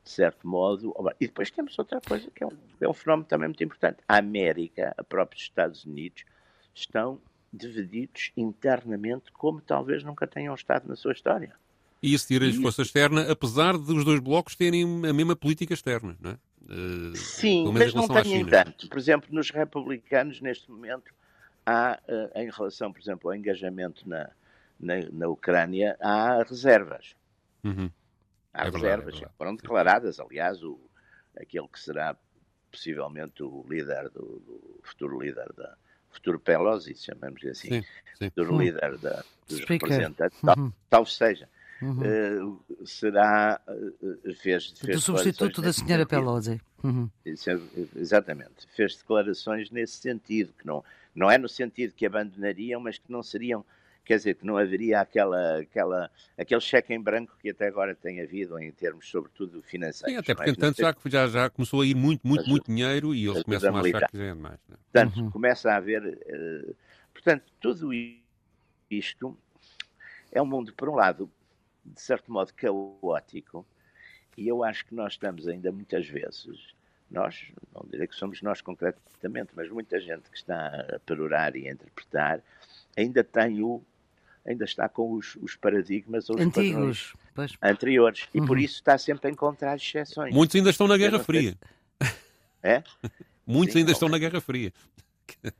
[0.08, 0.96] de certo modo.
[1.20, 3.98] E depois temos outra coisa que é um, é um fenómeno também muito importante.
[4.08, 6.24] A América, a próprios Estados Unidos,
[6.74, 7.20] estão
[7.52, 11.54] divididos internamente como talvez nunca tenham estado na sua história.
[12.02, 16.32] E isso tira-lhes força externa, apesar dos dois blocos terem a mesma política externa, não
[16.32, 16.38] é?
[16.70, 18.90] Uh, Sim, mas não têm tanto.
[18.90, 21.14] Por exemplo, nos republicanos, neste momento,
[21.66, 24.30] há, uh, em relação, por exemplo, ao engajamento na,
[24.80, 27.16] na, na Ucrânia, há reservas.
[27.64, 27.90] Uhum.
[28.54, 30.80] Há é reservas, verdade, é foram declaradas, aliás, o,
[31.40, 32.16] aquele que será
[32.72, 35.76] possivelmente o líder do, do futuro líder da
[36.18, 37.84] futuro Pelosi, chamamos assim, sim,
[38.16, 38.30] sim.
[38.30, 38.62] futuro uhum.
[38.62, 39.90] líder da, dos Speaker.
[39.90, 40.72] representantes, uhum.
[40.90, 41.50] talvez seja.
[41.82, 42.58] Uhum.
[42.58, 47.08] Uh, será uh, fez, fez do substituto da senhora Pelosi uhum.
[47.96, 53.12] exatamente fez declarações nesse sentido que não não é no sentido que abandonariam mas que
[53.12, 53.64] não seriam
[54.08, 58.22] quer dizer, que não haveria aquela, aquela, aquele cheque em branco que até agora tem
[58.22, 60.14] havido em termos, sobretudo, financeiros.
[60.14, 63.28] Sim, até porque, entanto, já, já, já começou a ir muito, muito, muito dinheiro e
[63.28, 64.60] eles começam a achar que já é demais.
[64.70, 64.80] Não é?
[64.92, 65.30] Portanto, uhum.
[65.30, 66.02] começa a haver...
[66.04, 66.76] Uh,
[67.14, 67.90] portanto, tudo
[68.90, 69.38] isto
[70.32, 71.30] é um mundo, por um lado,
[71.94, 73.66] de certo modo, caótico,
[74.38, 76.76] e eu acho que nós estamos ainda muitas vezes
[77.10, 81.68] nós, não direi que somos nós concretamente, mas muita gente que está a perorar e
[81.68, 82.42] a interpretar,
[82.96, 83.84] ainda tem o
[84.46, 87.14] ainda está com os, os paradigmas os antigos,
[87.62, 88.46] anteriores e uhum.
[88.46, 90.34] por isso está sempre a encontrar exceções.
[90.34, 91.58] Muitos ainda estão na Guerra Fria.
[92.64, 92.82] É?
[93.46, 94.72] Muitos Sim, ainda estão na Guerra Fria.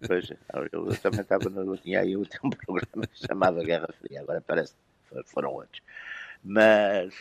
[0.08, 4.74] Pois, eu, eu também estava, eu tinha aí um programa chamado Guerra Fria, agora parece
[5.26, 5.82] foram outros.
[6.44, 7.14] Mas,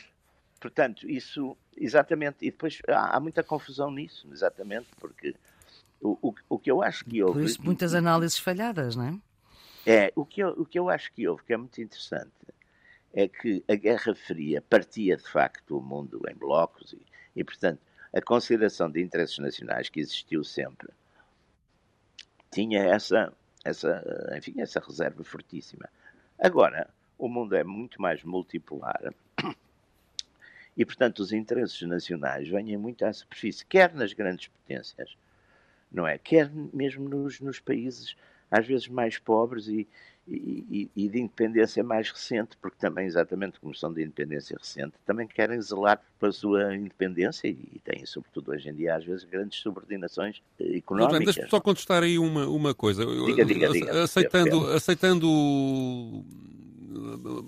[0.61, 5.35] portanto, isso, exatamente, e depois há, há muita confusão nisso, exatamente, porque
[6.01, 7.41] o, o, o que eu acho que houve...
[7.41, 9.19] Por isso, muitas análises falhadas, não é?
[9.87, 12.33] É, o que, eu, o que eu acho que houve, que é muito interessante,
[13.15, 17.01] é que a Guerra Fria partia, de facto, o mundo em blocos e,
[17.37, 17.81] e portanto,
[18.13, 20.89] a consideração de interesses nacionais que existiu sempre
[22.51, 23.33] tinha essa,
[23.65, 24.03] essa,
[24.37, 25.89] enfim, essa reserva fortíssima.
[26.39, 29.13] Agora, o mundo é muito mais multipolar
[30.77, 35.17] e, portanto, os interesses nacionais vêm muito à superfície, quer nas grandes potências,
[35.91, 36.19] não é?
[36.19, 38.15] Quer mesmo nos, nos países,
[38.51, 39.89] às vezes, mais pobres e,
[40.29, 45.27] e, e, de independência mais recente, porque também, exatamente como são de independência recente, também
[45.27, 50.43] querem zelar pela sua independência e têm, sobretudo hoje em dia, às vezes, grandes subordinações
[50.61, 51.25] eh, económicas.
[51.25, 53.07] Deixa-me só contestar aí uma, uma coisa.
[53.07, 54.03] Diga, diga, diga.
[54.03, 56.23] Aceitando, aceitando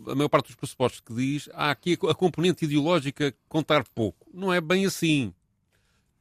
[0.07, 4.27] a maior parte dos pressupostos que diz, há aqui a componente ideológica contar pouco.
[4.33, 5.33] Não é bem assim.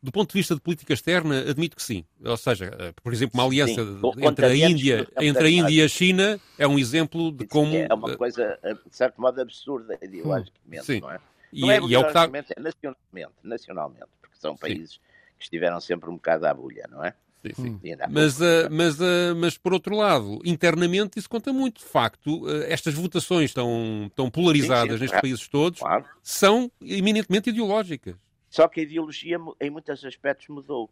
[0.02, 2.06] Do ponto de vista de política externa, admito que sim.
[2.24, 3.82] Ou seja, eh, por exemplo, uma aliança
[4.20, 7.92] entre a Índia, entre a Índia e a China é um exemplo de como é
[7.92, 11.00] uma coisa eh, de certo modo absurda ideologicamente, sim.
[11.02, 11.20] não é?
[11.52, 12.26] E, não é, e é o que está...
[12.26, 15.00] é nacionalmente, nacionalmente, porque são países sim.
[15.38, 17.16] que estiveram sempre um bocado à bolha, não é?
[17.56, 17.96] Sim, sim.
[18.10, 21.80] Mas, uh, mas, uh, mas, por outro lado, internamente isso conta muito.
[21.80, 26.06] De facto, uh, estas votações tão, tão polarizadas sim, sim, nestes países todos claro.
[26.22, 28.16] são eminentemente ideológicas.
[28.50, 30.90] Só que a ideologia, em muitos aspectos, mudou.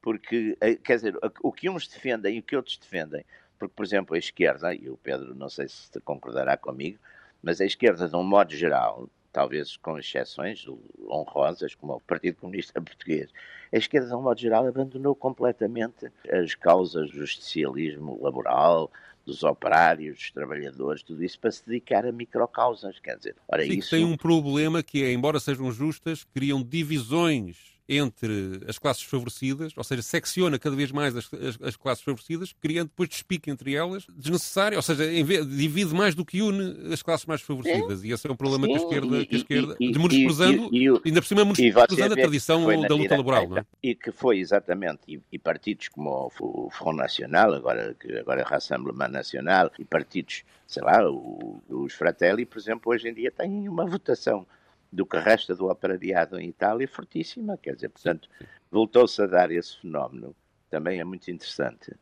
[0.00, 3.24] Porque, eh, quer dizer, o que uns defendem e o que outros defendem.
[3.58, 6.98] Porque, por exemplo, a esquerda, e o Pedro não sei se concordará comigo,
[7.42, 10.64] mas a esquerda, de um modo geral, talvez com exceções
[11.10, 13.28] honrosas, como o Partido Comunista Português,
[13.70, 18.90] a esquerda, de um modo geral, abandonou completamente as causas do justicialismo laboral,
[19.26, 23.78] dos operários, dos trabalhadores, tudo isso para se dedicar a microcausas, quer dizer, ora Sim,
[23.78, 23.90] isso...
[23.90, 29.84] tem um problema que é, embora sejam justas, criam divisões entre as classes favorecidas, ou
[29.84, 34.06] seja, secciona cada vez mais as, as, as classes favorecidas, criando depois despique entre elas,
[34.16, 38.02] desnecessário, ou seja, vez, divide mais do que une as classes mais favorecidas.
[38.02, 40.68] E esse é um problema Sim, que a esquerda, e, que a esquerda e, menosprezando,
[40.72, 43.48] e, e, ainda por cima menosprezando a tradição da luta laboral.
[43.48, 43.66] Não é?
[43.82, 49.70] E que foi exatamente, e, partidos como o Front Nacional, agora, agora é Rassemblement Nacional,
[49.78, 54.46] e partidos, sei lá, o, os Fratelli, por exemplo, hoje em dia têm uma votação
[54.94, 58.28] do que resta do operariado em Itália fortíssima, quer dizer, portanto,
[58.70, 60.34] voltou-se a dar esse fenómeno,
[60.70, 61.92] também é muito interessante,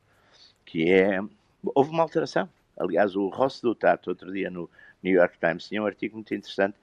[0.65, 1.19] que é,
[1.75, 2.49] houve uma alteração.
[2.77, 4.69] Aliás, o Ross Dutato, outro dia no
[5.03, 6.77] New York Times, tinha um artigo muito interessante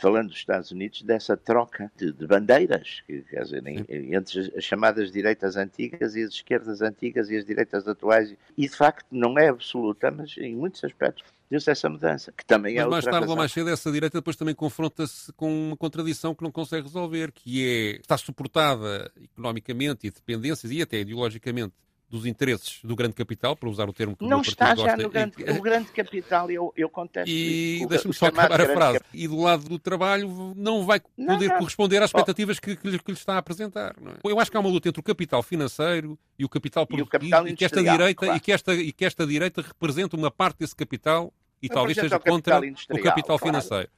[0.00, 5.12] falando dos Estados Unidos, dessa troca de, de bandeiras, que, quer dizer, entre as chamadas
[5.12, 8.34] direitas antigas e as esquerdas antigas e as direitas atuais.
[8.56, 12.76] E, de facto, não é absoluta, mas em muitos aspectos deu-se essa mudança, que também
[12.76, 16.32] mas é mais tarde ou mais cedo essa direita depois também confronta-se com uma contradição
[16.32, 21.74] que não consegue resolver, que é, está suportada economicamente e dependências e até ideologicamente
[22.10, 24.96] dos interesses do grande capital, para usar o termo que não o está já gosta.
[24.96, 28.98] no grande, e, o grande capital, eu, eu contesto E deixa-me só acabar a frase.
[28.98, 29.06] Cap...
[29.14, 32.98] E do lado do trabalho não vai poder não, corresponder às expectativas que, que, lhe,
[32.98, 33.94] que, lhe, está a apresentar.
[34.24, 34.28] É?
[34.28, 37.12] Eu acho que há uma luta entre o capital financeiro e o capital produtivo e,
[37.12, 38.36] capital e que esta direita claro.
[38.36, 42.18] e que esta e que esta direita representa uma parte desse capital e talvez seja
[42.18, 43.38] contra o capital claro.
[43.38, 43.88] financeiro.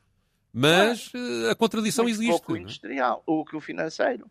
[0.53, 1.51] Mas claro.
[1.51, 2.31] a contradição Muito existe.
[2.31, 4.31] Pouco industrial, o que o financeiro,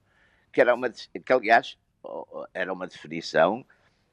[0.54, 1.78] que era uma que aliás
[2.54, 3.66] era uma definição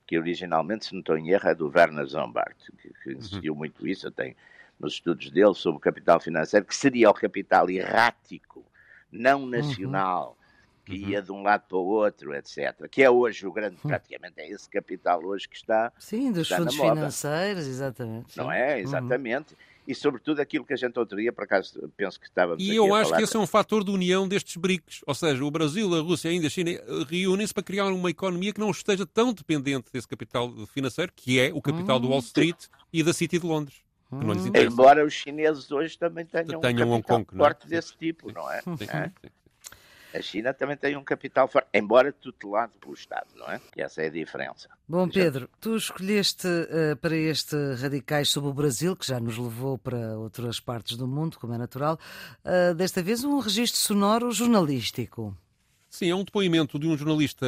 [0.07, 3.59] que originalmente, se não estou em erro, é do Werner Zombart, que, que insistiu uhum.
[3.59, 4.35] muito isso, tem
[4.81, 8.64] nos estudos dele sobre o capital financeiro, que seria o capital errático,
[9.12, 10.85] não nacional, uhum.
[10.85, 12.88] que ia de um lado para o outro, etc.
[12.90, 15.92] Que é hoje o grande, praticamente é esse capital hoje que está.
[15.98, 18.37] Sim, dos está fundos financeiros, exatamente.
[18.38, 18.81] Não é?
[18.81, 19.53] Exatamente.
[19.53, 22.77] Uhum e sobretudo aquilo que a gente outro dia, por acaso, penso que estávamos E
[22.77, 25.94] eu acho que esse é um fator de união destes BRICS, ou seja, o Brasil,
[25.94, 26.72] a Rússia, ainda a China
[27.09, 31.51] reúnem-se para criar uma economia que não esteja tão dependente desse capital financeiro, que é
[31.55, 32.01] o capital hum.
[32.03, 33.77] do Wall Street e da City de Londres.
[34.12, 34.20] Hum.
[34.55, 37.68] Embora os chineses hoje também tenham, tenham um capital Hong Kong, forte é?
[37.70, 38.61] desse tipo, não é?
[38.61, 39.11] Sim, sim, é?
[40.14, 43.61] A China também tem um capital forte, embora tutelado pelo Estado, não é?
[43.73, 44.68] Que essa é a diferença.
[44.88, 49.77] Bom, Pedro, tu escolheste uh, para este Radicais sobre o Brasil, que já nos levou
[49.77, 51.99] para outras partes do mundo, como é natural,
[52.44, 55.37] uh, desta vez um registro sonoro jornalístico.
[55.90, 57.47] Sim, é um depoimento de um jornalista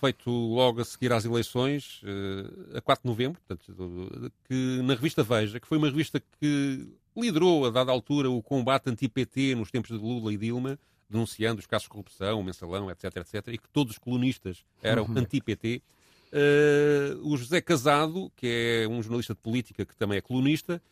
[0.00, 5.22] feito logo a seguir às eleições, uh, a 4 de novembro, portanto, que na revista
[5.22, 9.90] Veja, que foi uma revista que liderou, a dada altura, o combate anti-PT nos tempos
[9.90, 13.68] de Lula e Dilma, denunciando os casos de corrupção, o mensalão, etc, etc, e que
[13.68, 15.18] todos os colunistas eram uhum.
[15.18, 15.82] anti-PT.
[16.32, 20.82] Uh, o José Casado, que é um jornalista de política que também é colunista,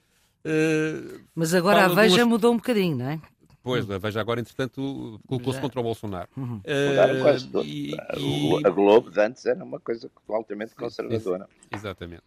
[0.44, 2.28] Uh, Mas agora a Veja duas...
[2.28, 3.20] mudou um bocadinho, não é?
[3.62, 6.28] Pois, a Veja agora, entretanto, colocou-se contra o Bolsonaro.
[6.36, 6.56] Uhum.
[6.58, 7.64] Uh, quase tudo.
[7.64, 8.66] E, e...
[8.66, 11.48] A Globo de antes era uma coisa altamente conservadora.
[11.72, 12.22] Exatamente.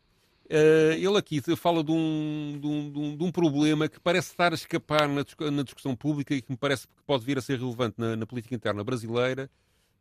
[0.50, 4.56] Uh, ele aqui fala de um, de, um, de um, problema que parece estar a
[4.56, 7.96] escapar na, na, discussão pública e que me parece que pode vir a ser relevante
[7.98, 9.50] na, na, política interna brasileira,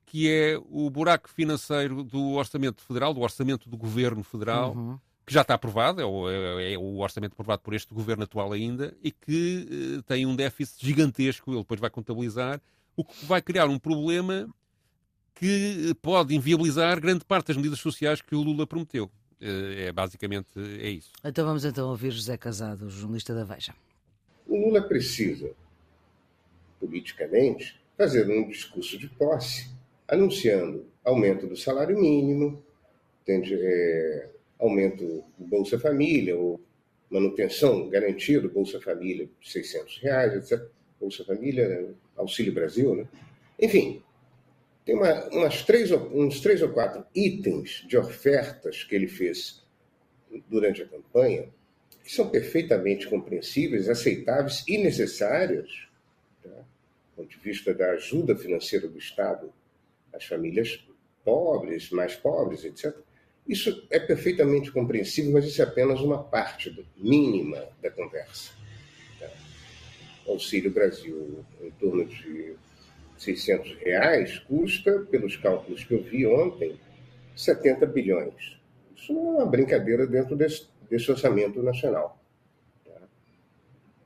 [0.04, 4.96] que é o buraco financeiro do orçamento federal, do orçamento do governo federal, uhum.
[5.26, 8.52] que já está aprovado, é o, é, é o, orçamento aprovado por este governo atual
[8.52, 12.60] ainda, e que uh, tem um déficit gigantesco, ele depois vai contabilizar,
[12.94, 14.48] o que vai criar um problema
[15.34, 19.10] que pode inviabilizar grande parte das medidas sociais que o Lula prometeu.
[19.40, 20.48] Eh, é basicamente
[20.80, 21.10] é isso.
[21.24, 23.74] Então vamos então ouvir José Casado, jornalista da Veja.
[24.46, 25.50] O Lula precisa,
[26.80, 29.70] politicamente, fazer um discurso de posse,
[30.08, 32.62] anunciando aumento do salário mínimo,
[33.22, 36.60] entende, é, aumento do Bolsa Família, ou
[37.10, 40.66] manutenção, garantia do Bolsa Família de 600 reais, etc.
[41.00, 43.06] Bolsa Família, Auxílio Brasil, né?
[43.60, 44.02] Enfim,
[44.86, 49.66] tem uma, umas três, uns três ou quatro itens de ofertas que ele fez
[50.48, 51.48] durante a campanha
[52.04, 55.88] que são perfeitamente compreensíveis, aceitáveis e necessárias,
[56.40, 56.50] tá?
[56.50, 59.52] do ponto de vista da ajuda financeira do Estado
[60.12, 60.86] às famílias
[61.24, 62.96] pobres, mais pobres, etc.
[63.48, 68.52] Isso é perfeitamente compreensível, mas isso é apenas uma parte mínima da conversa.
[69.18, 69.28] Tá?
[70.28, 72.54] Auxílio Brasil, em torno de
[73.18, 76.78] 600 reais custa, pelos cálculos que eu vi ontem,
[77.34, 78.58] 70 bilhões.
[78.96, 82.18] Isso não é uma brincadeira dentro desse, desse orçamento nacional.
[82.84, 83.00] Tá?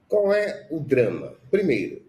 [0.08, 1.34] Qual é o drama?
[1.50, 2.02] Primeiro,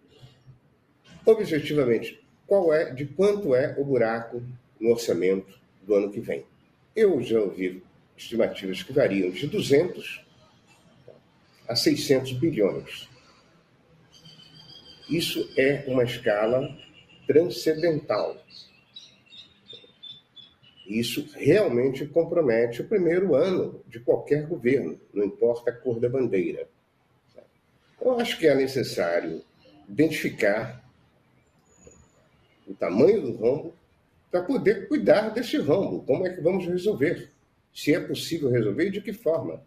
[1.26, 4.44] objetivamente, qual é, de quanto é o buraco
[4.80, 6.46] no orçamento do ano que vem?
[6.96, 7.84] Eu já ouvi
[8.18, 10.26] estimativas que variam de 200
[11.68, 13.08] a 600 bilhões.
[15.10, 16.78] Isso é uma escala
[17.32, 18.36] transcendental.
[20.86, 26.68] Isso realmente compromete o primeiro ano de qualquer governo, não importa a cor da bandeira.
[28.02, 29.42] Eu acho que é necessário
[29.88, 30.84] identificar
[32.68, 33.74] o tamanho do rombo
[34.30, 36.04] para poder cuidar desse rombo.
[36.04, 37.32] Como é que vamos resolver?
[37.74, 39.66] Se é possível resolver e de que forma?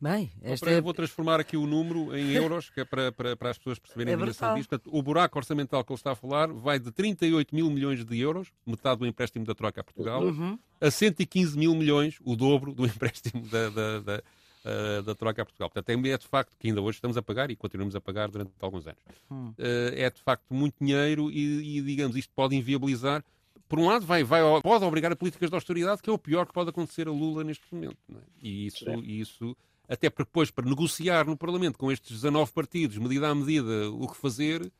[0.00, 0.78] Bem, esta é...
[0.78, 3.78] Eu vou transformar aqui o número em euros, que é para, para, para as pessoas
[3.78, 4.68] perceberem é a dimensão disto.
[4.68, 8.18] Portanto, o buraco orçamental que ele está a falar vai de 38 mil milhões de
[8.20, 10.58] euros, metade do empréstimo da troca a Portugal, uhum.
[10.80, 14.22] a 115 mil milhões, o dobro do empréstimo da, da, da,
[14.66, 15.70] uh, da troca a Portugal.
[15.70, 18.52] Portanto, é de facto que ainda hoje estamos a pagar e continuamos a pagar durante
[18.60, 19.00] alguns anos.
[19.30, 19.48] Uhum.
[19.48, 23.24] Uh, é de facto muito dinheiro e, e, digamos, isto pode inviabilizar
[23.68, 26.46] por um lado, vai, vai, pode obrigar a políticas de austeridade, que é o pior
[26.46, 27.96] que pode acontecer a Lula neste momento.
[28.14, 28.18] É?
[28.40, 29.56] E isso, isso
[29.88, 34.08] até porque depois, para negociar no Parlamento com estes 19 partidos, medida a medida, o
[34.08, 34.70] que fazer,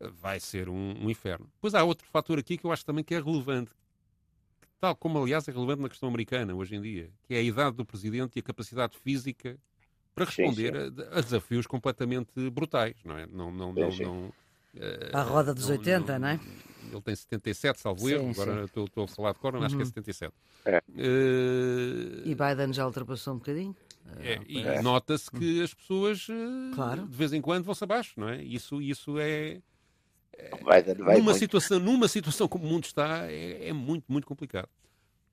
[0.00, 1.46] vai ser um, um inferno.
[1.54, 3.70] Depois há outro fator aqui que eu acho também que é relevante,
[4.80, 7.76] tal como, aliás, é relevante na questão americana hoje em dia, que é a idade
[7.76, 9.58] do presidente e a capacidade física
[10.14, 11.08] para responder sim, sim.
[11.12, 13.26] A, a, desafios completamente brutais, não é?
[13.26, 14.32] Não, não, não, sim, não,
[15.12, 16.40] a roda dos não, 80, não, não, é?
[16.90, 19.62] Ele tem 77, salvo erro, agora estou, estou a falar de cor, uhum.
[19.62, 20.32] acho que é 77.
[20.32, 20.72] Uhum.
[20.72, 20.82] É.
[20.88, 22.28] Uh...
[22.28, 23.76] E Biden já ultrapassou um bocadinho?
[24.18, 24.82] É, ah, e é.
[24.82, 27.06] nota-se que as pessoas eh, claro.
[27.06, 28.42] de vez em quando vão-se abaixo, não é?
[28.42, 29.60] Isso, isso é.
[30.32, 34.26] é vai, vai numa, situação, numa situação como o mundo está, é, é muito, muito
[34.26, 34.68] complicado.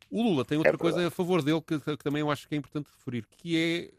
[0.10, 2.56] O Lula tem outra é coisa a favor dele que, que, também eu acho que
[2.56, 3.92] é importante referir, que é,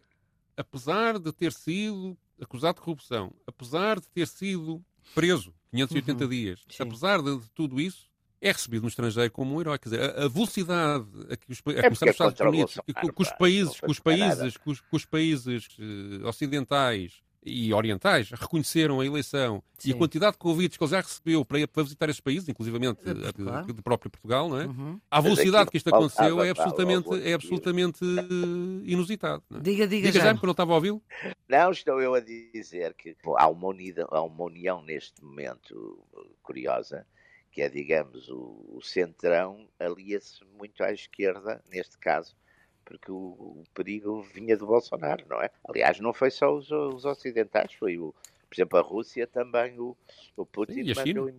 [0.57, 4.83] apesar de ter sido acusado de corrupção, apesar de ter sido
[5.15, 6.31] preso 580 uhum.
[6.31, 6.83] dias, Sim.
[6.83, 8.08] apesar de, de tudo isso,
[8.41, 9.79] é recebido no estrangeiro como um herói.
[9.79, 12.81] Quer dizer, a, a velocidade a que os, a é começar nos é Estados Unidos,
[13.15, 18.31] com, os países, com os países, com os, com os países uh, ocidentais e orientais
[18.31, 19.91] reconheceram a eleição Sim.
[19.91, 23.01] e a quantidade de convites que ele já recebeu para, para visitar esses países, inclusivamente
[23.07, 24.67] é, de próprio Portugal, não é?
[24.67, 25.01] Uhum.
[25.11, 29.43] A velocidade que isto aconteceu é absolutamente, é absolutamente uh, inusitado.
[29.55, 29.61] É?
[29.61, 31.03] Diga, diga, diga já, porque não estava a ouvi-lo.
[31.49, 35.99] Não, estou eu a dizer que há uma, unida, há uma união neste momento
[36.43, 37.07] curiosa
[37.51, 42.37] que é, digamos, o, o centrão, alia-se muito à esquerda, neste caso,
[42.85, 45.51] porque o, o, perigo vinha do Bolsonaro, não é?
[45.69, 48.15] Aliás, não foi só os, os ocidentais, foi o,
[48.49, 49.97] por exemplo, a Rússia também, o,
[50.37, 51.31] o Putin e mandou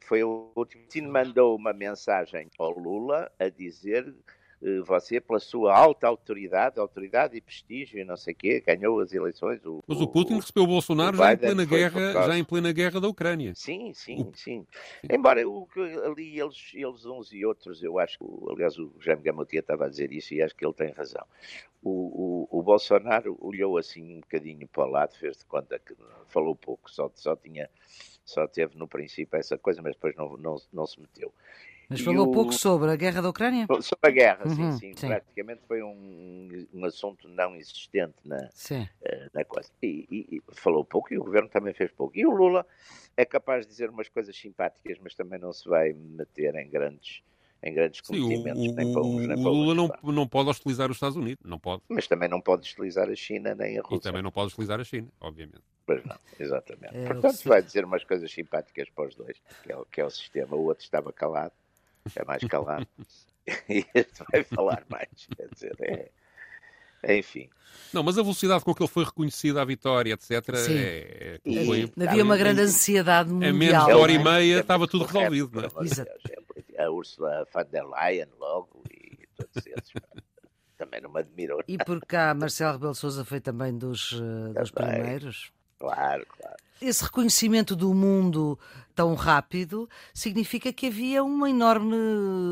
[0.00, 4.14] foi o Putin mandou uma mensagem ao Lula a dizer
[4.84, 9.12] você, pela sua alta autoridade, autoridade e prestígio e não sei o quê, ganhou as
[9.12, 9.64] eleições.
[9.64, 12.44] O, Mas o Putin o, recebeu o Bolsonaro o já, em plena guerra, já em
[12.44, 13.52] plena guerra da Ucrânia.
[13.54, 14.36] Sim, sim, o...
[14.36, 14.66] sim.
[15.08, 15.68] Embora o,
[16.04, 19.88] ali eles, eles uns e outros, eu acho que, aliás, o Jaime Gamotia estava a
[19.88, 21.24] dizer isso e acho que ele tem razão.
[21.80, 25.94] O, o, o, Bolsonaro olhou assim um bocadinho para o lado, fez de conta que
[26.26, 27.70] falou pouco, só, só tinha,
[28.24, 31.32] só teve no princípio essa coisa, mas depois não, não, não se meteu.
[31.88, 32.32] Mas falou o...
[32.32, 33.66] pouco sobre a guerra da Ucrânia?
[33.80, 38.36] Sobre a guerra, uhum, sim, sim, sim, Praticamente foi um, um assunto não existente na,
[38.36, 39.70] uh, na coisa.
[39.82, 42.16] E, e, e, falou pouco e o governo também fez pouco.
[42.16, 42.66] E o Lula
[43.16, 47.22] é capaz de dizer umas coisas simpáticas, mas também não se vai meter em grandes
[47.60, 50.48] em grandes cometimentos, Sim, o, nem para uns nem para O Lula não, não pode
[50.48, 51.82] hostilizar os Estados Unidos, não pode.
[51.88, 53.96] Mas também não pode hostilizar a China nem a Rússia.
[53.96, 55.62] E também não pode hostilizar a China, obviamente.
[55.84, 56.96] Pois não, exatamente.
[56.96, 60.10] É, Portanto, vai dizer umas coisas simpáticas para os dois, que é, que é o
[60.10, 60.54] sistema.
[60.54, 61.52] O outro estava calado
[62.16, 62.86] é mais calado.
[63.68, 65.08] e este vai falar mais.
[65.36, 66.10] Quer dizer, é.
[67.18, 67.48] Enfim.
[67.92, 70.56] Não, mas a velocidade com que ele foi reconhecido à vitória, etc.
[70.56, 70.76] Sim.
[70.76, 73.50] É, é, foi, Havia uma grande ansiedade mundial.
[73.50, 75.62] A menos de hora e meia estava tudo resolvido.
[75.62, 75.84] Não é?
[75.84, 76.10] Exato.
[76.78, 79.92] A Ursula von der Leyen logo e todos esses.
[80.76, 81.62] também não me admirou.
[81.66, 85.50] E por cá Marcelo Rebelo Souza foi também dos, eh, dos primeiros.
[85.78, 86.56] Claro, claro.
[86.80, 88.58] Esse reconhecimento do mundo
[88.98, 91.94] tão rápido significa que havia um enorme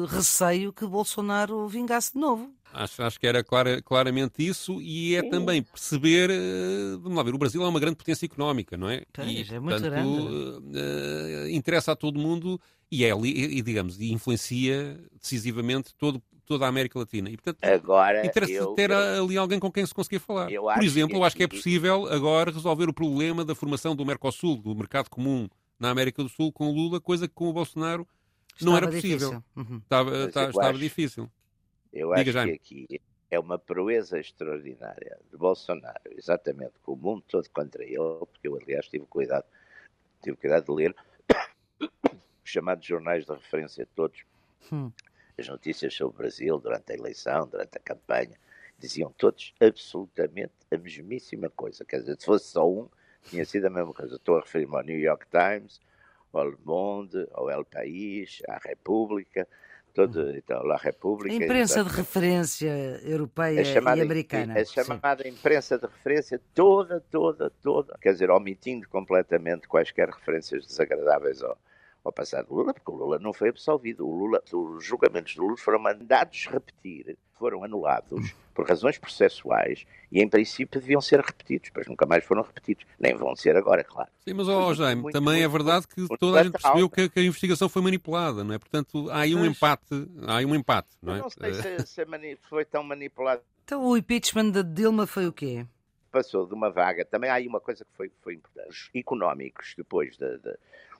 [0.06, 2.54] receio que Bolsonaro vingasse de novo.
[2.72, 5.30] Acho, acho que era clara, claramente isso e é Sim.
[5.30, 9.02] também perceber, uh, vamos lá ver, o Brasil é uma grande potência económica, não é?
[9.12, 10.08] Pois, e, é muito grande.
[10.08, 12.60] Uh, interessa a todo mundo
[12.92, 17.28] e, é, e, digamos, e influencia decisivamente todo, toda a América Latina.
[17.28, 20.48] E, portanto, agora, interessa eu, ter eu, ali alguém com quem se conseguir falar.
[20.48, 24.58] Por exemplo, eu acho que é possível agora resolver o problema da formação do Mercosul,
[24.58, 25.48] do mercado comum
[25.78, 28.06] na América do Sul, com o Lula, coisa que com o Bolsonaro
[28.60, 29.44] não estava era possível.
[29.54, 29.78] Uhum.
[29.78, 31.30] Estava, estava, estava acho, difícil.
[31.92, 33.00] Eu acho Diga, que aqui
[33.30, 38.56] é uma proeza extraordinária de Bolsonaro, exatamente com o mundo todo contra ele, porque eu,
[38.56, 39.44] aliás, tive cuidado,
[40.22, 40.96] tive cuidado de ler
[41.80, 44.20] os chamados jornais de referência todos.
[44.72, 44.90] Hum
[45.38, 48.38] as notícias sobre o Brasil durante a eleição, durante a campanha,
[48.78, 51.84] diziam todos absolutamente a mesmíssima coisa.
[51.84, 52.88] Quer dizer, se fosse só um,
[53.30, 54.16] tinha sido a mesma coisa.
[54.16, 55.80] Estou a referir-me ao New York Times,
[56.32, 59.46] ao Le Monde, ao El País, à República,
[59.94, 61.34] todo, então, La República.
[61.34, 62.70] A imprensa de referência
[63.02, 64.60] europeia chamada, e americana.
[64.60, 65.30] A chamada Sim.
[65.30, 71.58] imprensa de referência toda, toda, toda, quer dizer, omitindo completamente quaisquer referências desagradáveis ao,
[72.06, 74.06] ao passado Lula, porque o Lula não foi absolvido.
[74.06, 80.22] O Lula, os julgamentos do Lula foram mandados repetir, foram anulados por razões processuais e,
[80.22, 82.84] em princípio, deviam ser repetidos, mas nunca mais foram repetidos.
[82.98, 84.08] Nem vão ser agora, claro.
[84.24, 86.52] Sim, mas, oh, Jaime, muito, também é muito, é verdade que muito, toda a gente
[86.52, 88.58] percebeu que a, que a, investigação foi manipulada, não é?
[88.58, 91.18] Portanto, há aí um mas, empate, há aí um empate, não é?
[91.18, 92.06] não sei se, se
[92.48, 93.42] foi tão manipulado.
[93.64, 95.66] Então, o impeachment de Dilma foi o quê?
[96.10, 97.04] Passou de uma vaga.
[97.04, 98.90] Também há aí uma coisa que foi, foi importante.
[98.94, 100.36] Económicos, depois da.
[100.36, 100.58] De, de,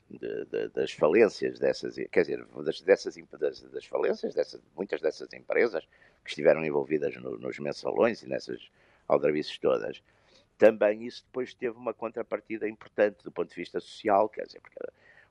[0.09, 5.33] de, de, das falências dessas, quer dizer, das, dessas, das, das falências, dessas, muitas dessas
[5.33, 5.85] empresas
[6.25, 8.71] que estiveram envolvidas no, nos mensalões e nessas
[9.09, 10.03] aldrabices todas,
[10.59, 14.79] também isso depois teve uma contrapartida importante do ponto de vista social, quer dizer, porque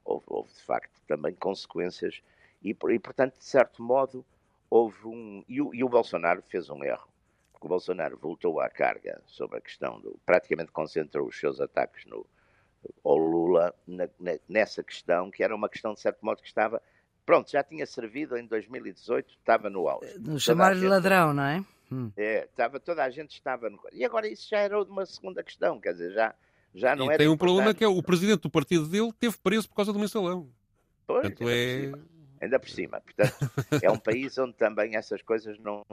[0.03, 2.21] houve, houve de facto também consequências
[2.63, 4.25] e, e, portanto, de certo modo,
[4.69, 5.43] houve um.
[5.47, 7.07] E o, e o Bolsonaro fez um erro,
[7.51, 10.19] porque o Bolsonaro voltou à carga sobre a questão do.
[10.25, 12.25] praticamente concentrou os seus ataques no,
[13.03, 16.81] ao Lula na, na, nessa questão, que era uma questão, de certo modo, que estava.
[17.25, 20.17] Pronto, já tinha servido em 2018, estava no auge.
[20.19, 21.65] No chamar-lhe ladrão, não é?
[21.91, 22.11] Hum.
[22.15, 23.79] É, estava, toda a gente estava no.
[23.91, 26.35] E agora isso já era uma segunda questão, quer dizer, já,
[26.73, 27.17] já não e era.
[27.17, 29.99] Tem um problema que é o presidente do partido dele teve preso por causa do
[29.99, 30.49] mensalão.
[31.07, 31.91] Pois, Portanto, é
[32.41, 33.01] ainda por cima.
[33.01, 35.83] Portanto, é um país onde também essas coisas não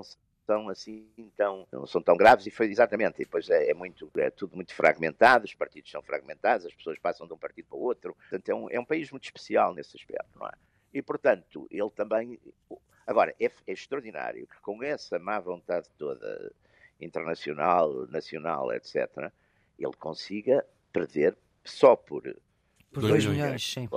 [0.47, 4.11] são assim tão, não são tão graves e foi exatamente, e depois é, é, muito,
[4.17, 7.79] é tudo muito fragmentado, os partidos são fragmentados, as pessoas passam de um partido para
[7.79, 10.53] o outro, portanto é um, é um país muito especial nesse aspecto, não é?
[10.93, 12.39] E portanto, ele também,
[13.07, 16.53] agora, é, é extraordinário que com essa má vontade toda
[17.01, 19.33] internacional, nacional, etc.,
[19.79, 22.23] ele consiga perder só por
[22.93, 23.89] 2 milhões, sim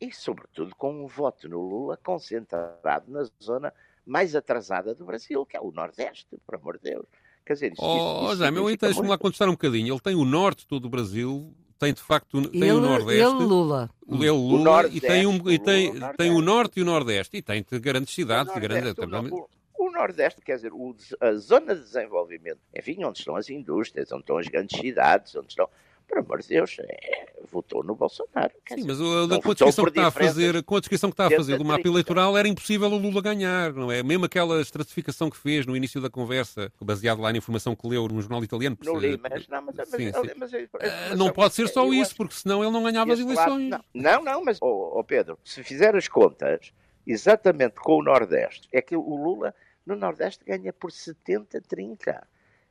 [0.00, 3.74] e, sobretudo, com um voto no Lula concentrado na zona
[4.08, 7.06] mais atrasada do Brasil, que é o Nordeste, por amor de Deus.
[7.44, 9.92] Quer dizer, isso, oh, isso, Jaime, eu deixa-me lá contestar um bocadinho.
[9.92, 13.22] Ele tem o norte todo o Brasil, tem de facto tem ele, o Nordeste.
[13.22, 13.90] Ele Lula.
[14.06, 17.36] Ele Lula e tem, um, e tem, tem o Norte e o Nordeste.
[17.36, 18.54] E tem grandes cidades.
[18.54, 18.94] O grandes,
[19.30, 19.48] o,
[19.78, 24.22] o, Nordeste, quer dizer, o, a zona de desenvolvimento, enfim, onde estão as indústrias, onde
[24.22, 25.68] estão as grandes cidades, onde estão
[26.08, 28.52] por amor de Deus, é, votou no Bolsonaro.
[28.66, 31.14] Sim, dizer, mas a, com, a descrição que está a fazer, com a descrição que
[31.14, 34.02] está a fazer do mapa eleitoral era impossível o Lula ganhar, não é?
[34.02, 38.08] Mesmo aquela estratificação que fez no início da conversa, baseado lá na informação que leu
[38.08, 38.76] no jornal italiano.
[38.82, 42.34] Não li, mas não, mas, sim, mas, mas, mas não pode ser só isso, porque
[42.34, 43.70] senão ele não ganhava as eleições.
[43.70, 46.72] Lado, não, não, mas, oh, oh Pedro, se fizer as contas,
[47.06, 49.54] exatamente com o Nordeste, é que o Lula
[49.84, 52.26] no Nordeste ganha por 70, 30.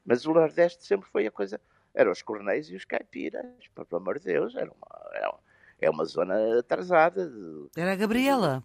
[0.06, 1.60] Mas o Nordeste sempre foi a coisa
[1.98, 3.44] eram os corneis e os caipiras,
[3.74, 5.40] pelo amor de Deus, era uma, era uma,
[5.82, 7.28] é uma zona atrasada.
[7.28, 8.64] De, era a Gabriela.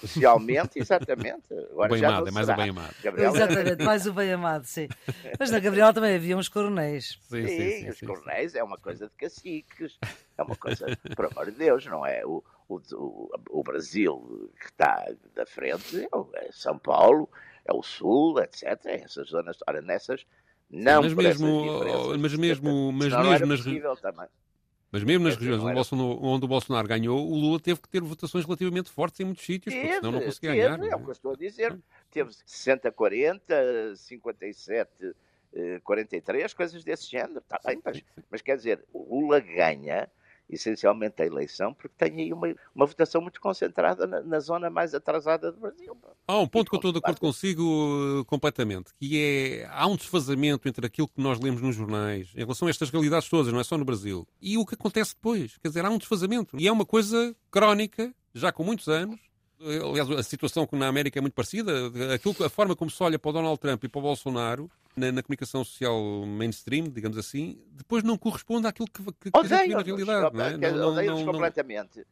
[0.00, 1.54] Socialmente, exatamente.
[1.70, 2.94] Agora bem amado, é mais o bem amado.
[3.00, 3.36] Gabriela...
[3.36, 4.88] Exatamente, mais o bem amado, sim.
[5.38, 7.16] Mas na Gabriela também havia uns coronéis.
[7.28, 9.96] Sim, sim, sim, sim os coronéis é uma coisa de caciques,
[10.36, 12.26] é uma coisa, por amor de Deus, não é?
[12.26, 17.30] O, o, o, Brasil que está da frente é São Paulo,
[17.64, 18.64] é o Sul, etc.
[18.86, 20.26] Essas zonas, ora, nessas
[20.70, 23.64] não mas mesmo, mas mesmo, mas mesmo nas
[24.94, 28.00] mas mesmo nas regiões onde, Bolsonaro, onde o Bolsonaro ganhou, o Lula teve que ter
[28.00, 30.92] votações relativamente fortes em muitos sítios, teve, porque senão não conseguia teve, ganhar.
[30.92, 31.76] É o que eu estou a dizer.
[32.12, 33.40] Teve 60-40,
[35.52, 37.40] 57-43, coisas desse género.
[37.40, 40.08] Está bem, mas, mas quer dizer, o Lula ganha
[40.48, 44.94] essencialmente a eleição, porque tem aí uma, uma votação muito concentrada na, na, zona mais
[44.94, 45.96] atrasada do Brasil.
[46.26, 49.96] Há um ponto que eu estou de acordo consigo uh, completamente, que é há um
[49.96, 53.60] desfazamento entre aquilo que nós lemos nos jornais, em relação a estas realidades todas, não
[53.60, 55.56] é só no Brasil, e o que acontece depois.
[55.58, 56.56] Quer dizer, há um desfazamento.
[56.58, 59.18] E é uma coisa crónica, já com muitos anos,
[59.60, 61.72] aliás, a situação na América é muito parecida,
[62.14, 65.12] aquilo, a forma como se olha para o Donald Trump e para o Bolsonaro na,
[65.12, 69.74] na, comunicação social mainstream, digamos assim, depois não corresponde àquilo que, que, que a gente
[69.74, 70.36] na realidade.
[70.36, 70.56] Não é?
[70.56, 72.06] não, não, não, completamente.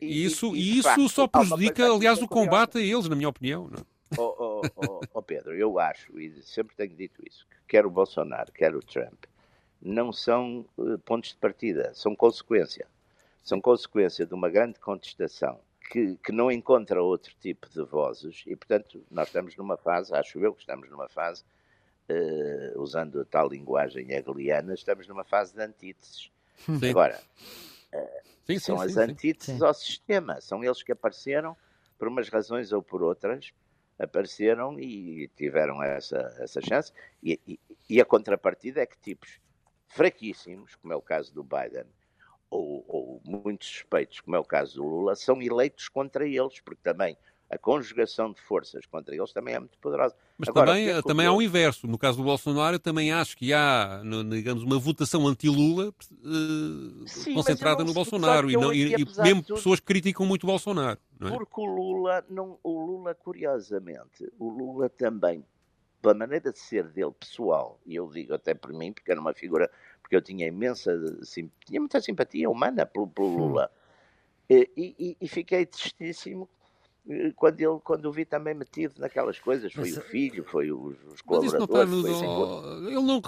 [0.00, 3.28] E, isso, e, e isso facto, só prejudica, aliás, o combate a eles, na minha
[3.28, 3.68] opinião.
[3.68, 3.86] Não?
[4.18, 7.90] Oh, oh, oh, oh, Pedro, eu acho, e sempre tenho dito isso, que quer o
[7.90, 9.24] Bolsonaro, quer o Trump,
[9.82, 12.86] não são uh, pontos de partida, são consequência.
[13.42, 15.60] São consequência de uma grande contestação
[15.90, 20.38] que, que, não encontra outro tipo de vozes e, portanto, nós estamos numa fase, acho
[20.40, 21.44] eu que estamos numa fase
[22.10, 26.30] uh, usando a tal linguagem hegeliana, estamos numa fase de antíteses.
[26.58, 26.90] Sim.
[26.90, 27.20] Agora,
[27.94, 31.56] uh, sim, são sim, as antíteses ao sistema, são eles que apareceram,
[31.98, 33.52] por umas razões ou por outras,
[33.98, 36.92] apareceram e tiveram essa, essa chance.
[37.22, 39.40] E, e, e a contrapartida é que tipos
[39.88, 41.86] fraquíssimos, como é o caso do Biden,
[42.50, 46.82] ou, ou muitos suspeitos, como é o caso do Lula, são eleitos contra eles, porque
[46.82, 47.16] também
[47.48, 50.14] a conjugação de forças contra eles também é muito poderosa.
[50.36, 51.86] Mas Agora, também, é também há o inverso.
[51.86, 57.94] No caso do Bolsonaro, também acho que há, digamos, uma votação anti-Lula uh, concentrada no
[57.94, 58.50] Bolsonaro.
[58.50, 60.98] E, não, e, e mesmo tudo, pessoas que criticam muito o Bolsonaro.
[61.20, 61.30] É?
[61.30, 65.44] Porque o Lula, não, o Lula, curiosamente, o Lula também,
[66.02, 69.32] pela maneira de ser dele pessoal, e eu digo até por mim, porque era uma
[69.32, 69.70] figura,
[70.02, 70.92] porque eu tinha imensa,
[71.64, 73.70] tinha muita simpatia humana pelo, pelo Lula.
[74.48, 76.48] E, e, e, fiquei tristíssimo
[77.36, 80.96] quando, ele, quando o vi também metido naquelas coisas, foi mas, o filho, foi os,
[81.12, 81.70] os colaboradores.
[82.04, 83.22] Não está, ele não,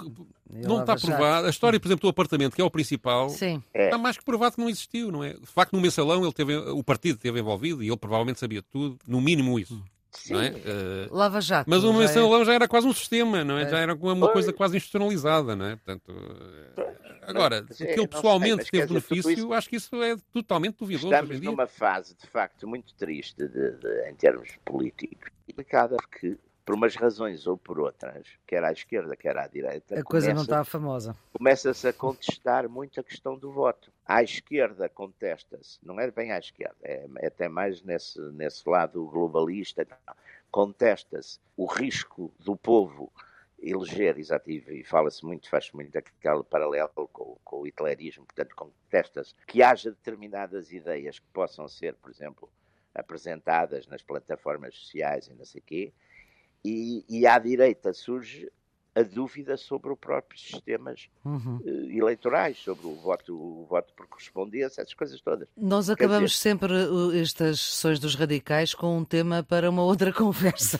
[0.49, 1.47] não está provado.
[1.47, 3.63] A história, por exemplo, do apartamento, que é o principal, Sim.
[3.73, 5.33] está mais que provado que não existiu, não é?
[5.33, 8.97] De facto, no mensalão ele teve, o partido esteve envolvido e ele provavelmente sabia tudo,
[9.07, 9.81] no mínimo isso.
[10.11, 10.33] Sim.
[10.33, 10.49] Não é?
[10.49, 11.69] Uh, Lava Jato.
[11.69, 12.45] Mas o mensalão é...
[12.45, 13.63] já era quase um sistema, não é?
[13.63, 13.69] é.
[13.69, 15.75] Já era uma, coisa quase institucionalizada, não é?
[15.75, 16.11] Portanto,
[17.29, 21.13] Agora, se ele pessoalmente sei, teve benefício, isso, acho que isso é totalmente duvidoso.
[21.13, 26.37] Estamos numa fase, de facto, muito triste de, de, em termos políticos, complicada porque,
[26.69, 30.43] por umas razões ou por outras, quer à esquerda, quer à direita, a coisa não
[30.43, 31.15] está famosa.
[31.33, 33.91] Começa-se a contestar muito a questão do voto.
[34.05, 39.03] À esquerda contesta-se, não é bem à esquerda, é, é até mais nesse, nesse lado
[39.07, 39.87] globalista,
[40.51, 43.11] contesta-se o risco do povo
[43.59, 49.33] eleger, exato, e fala-se muito, faz-se muito aquele paralelo com, com o hitlerismo, portanto, contesta-se
[49.47, 52.47] que haja determinadas ideias que possam ser, por exemplo,
[52.93, 55.93] apresentadas nas plataformas sociais e não sei o quê,
[56.63, 58.49] e, e à direita surge
[58.95, 61.57] a dúvida sobre os próprios sistemas uhum.
[61.63, 65.47] uh, eleitorais, sobre o voto, o voto por correspondência, essas coisas todas.
[65.55, 66.41] Nós acabamos dizer...
[66.41, 70.79] sempre uh, estas sessões dos radicais com um tema para uma outra conversa.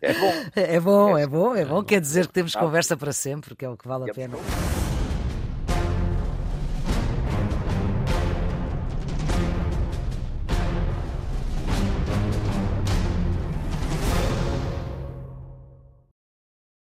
[0.00, 0.32] é bom.
[0.54, 1.82] É bom, é bom, é bom.
[1.82, 4.36] Quer dizer que temos conversa para sempre, que é o que vale a pena.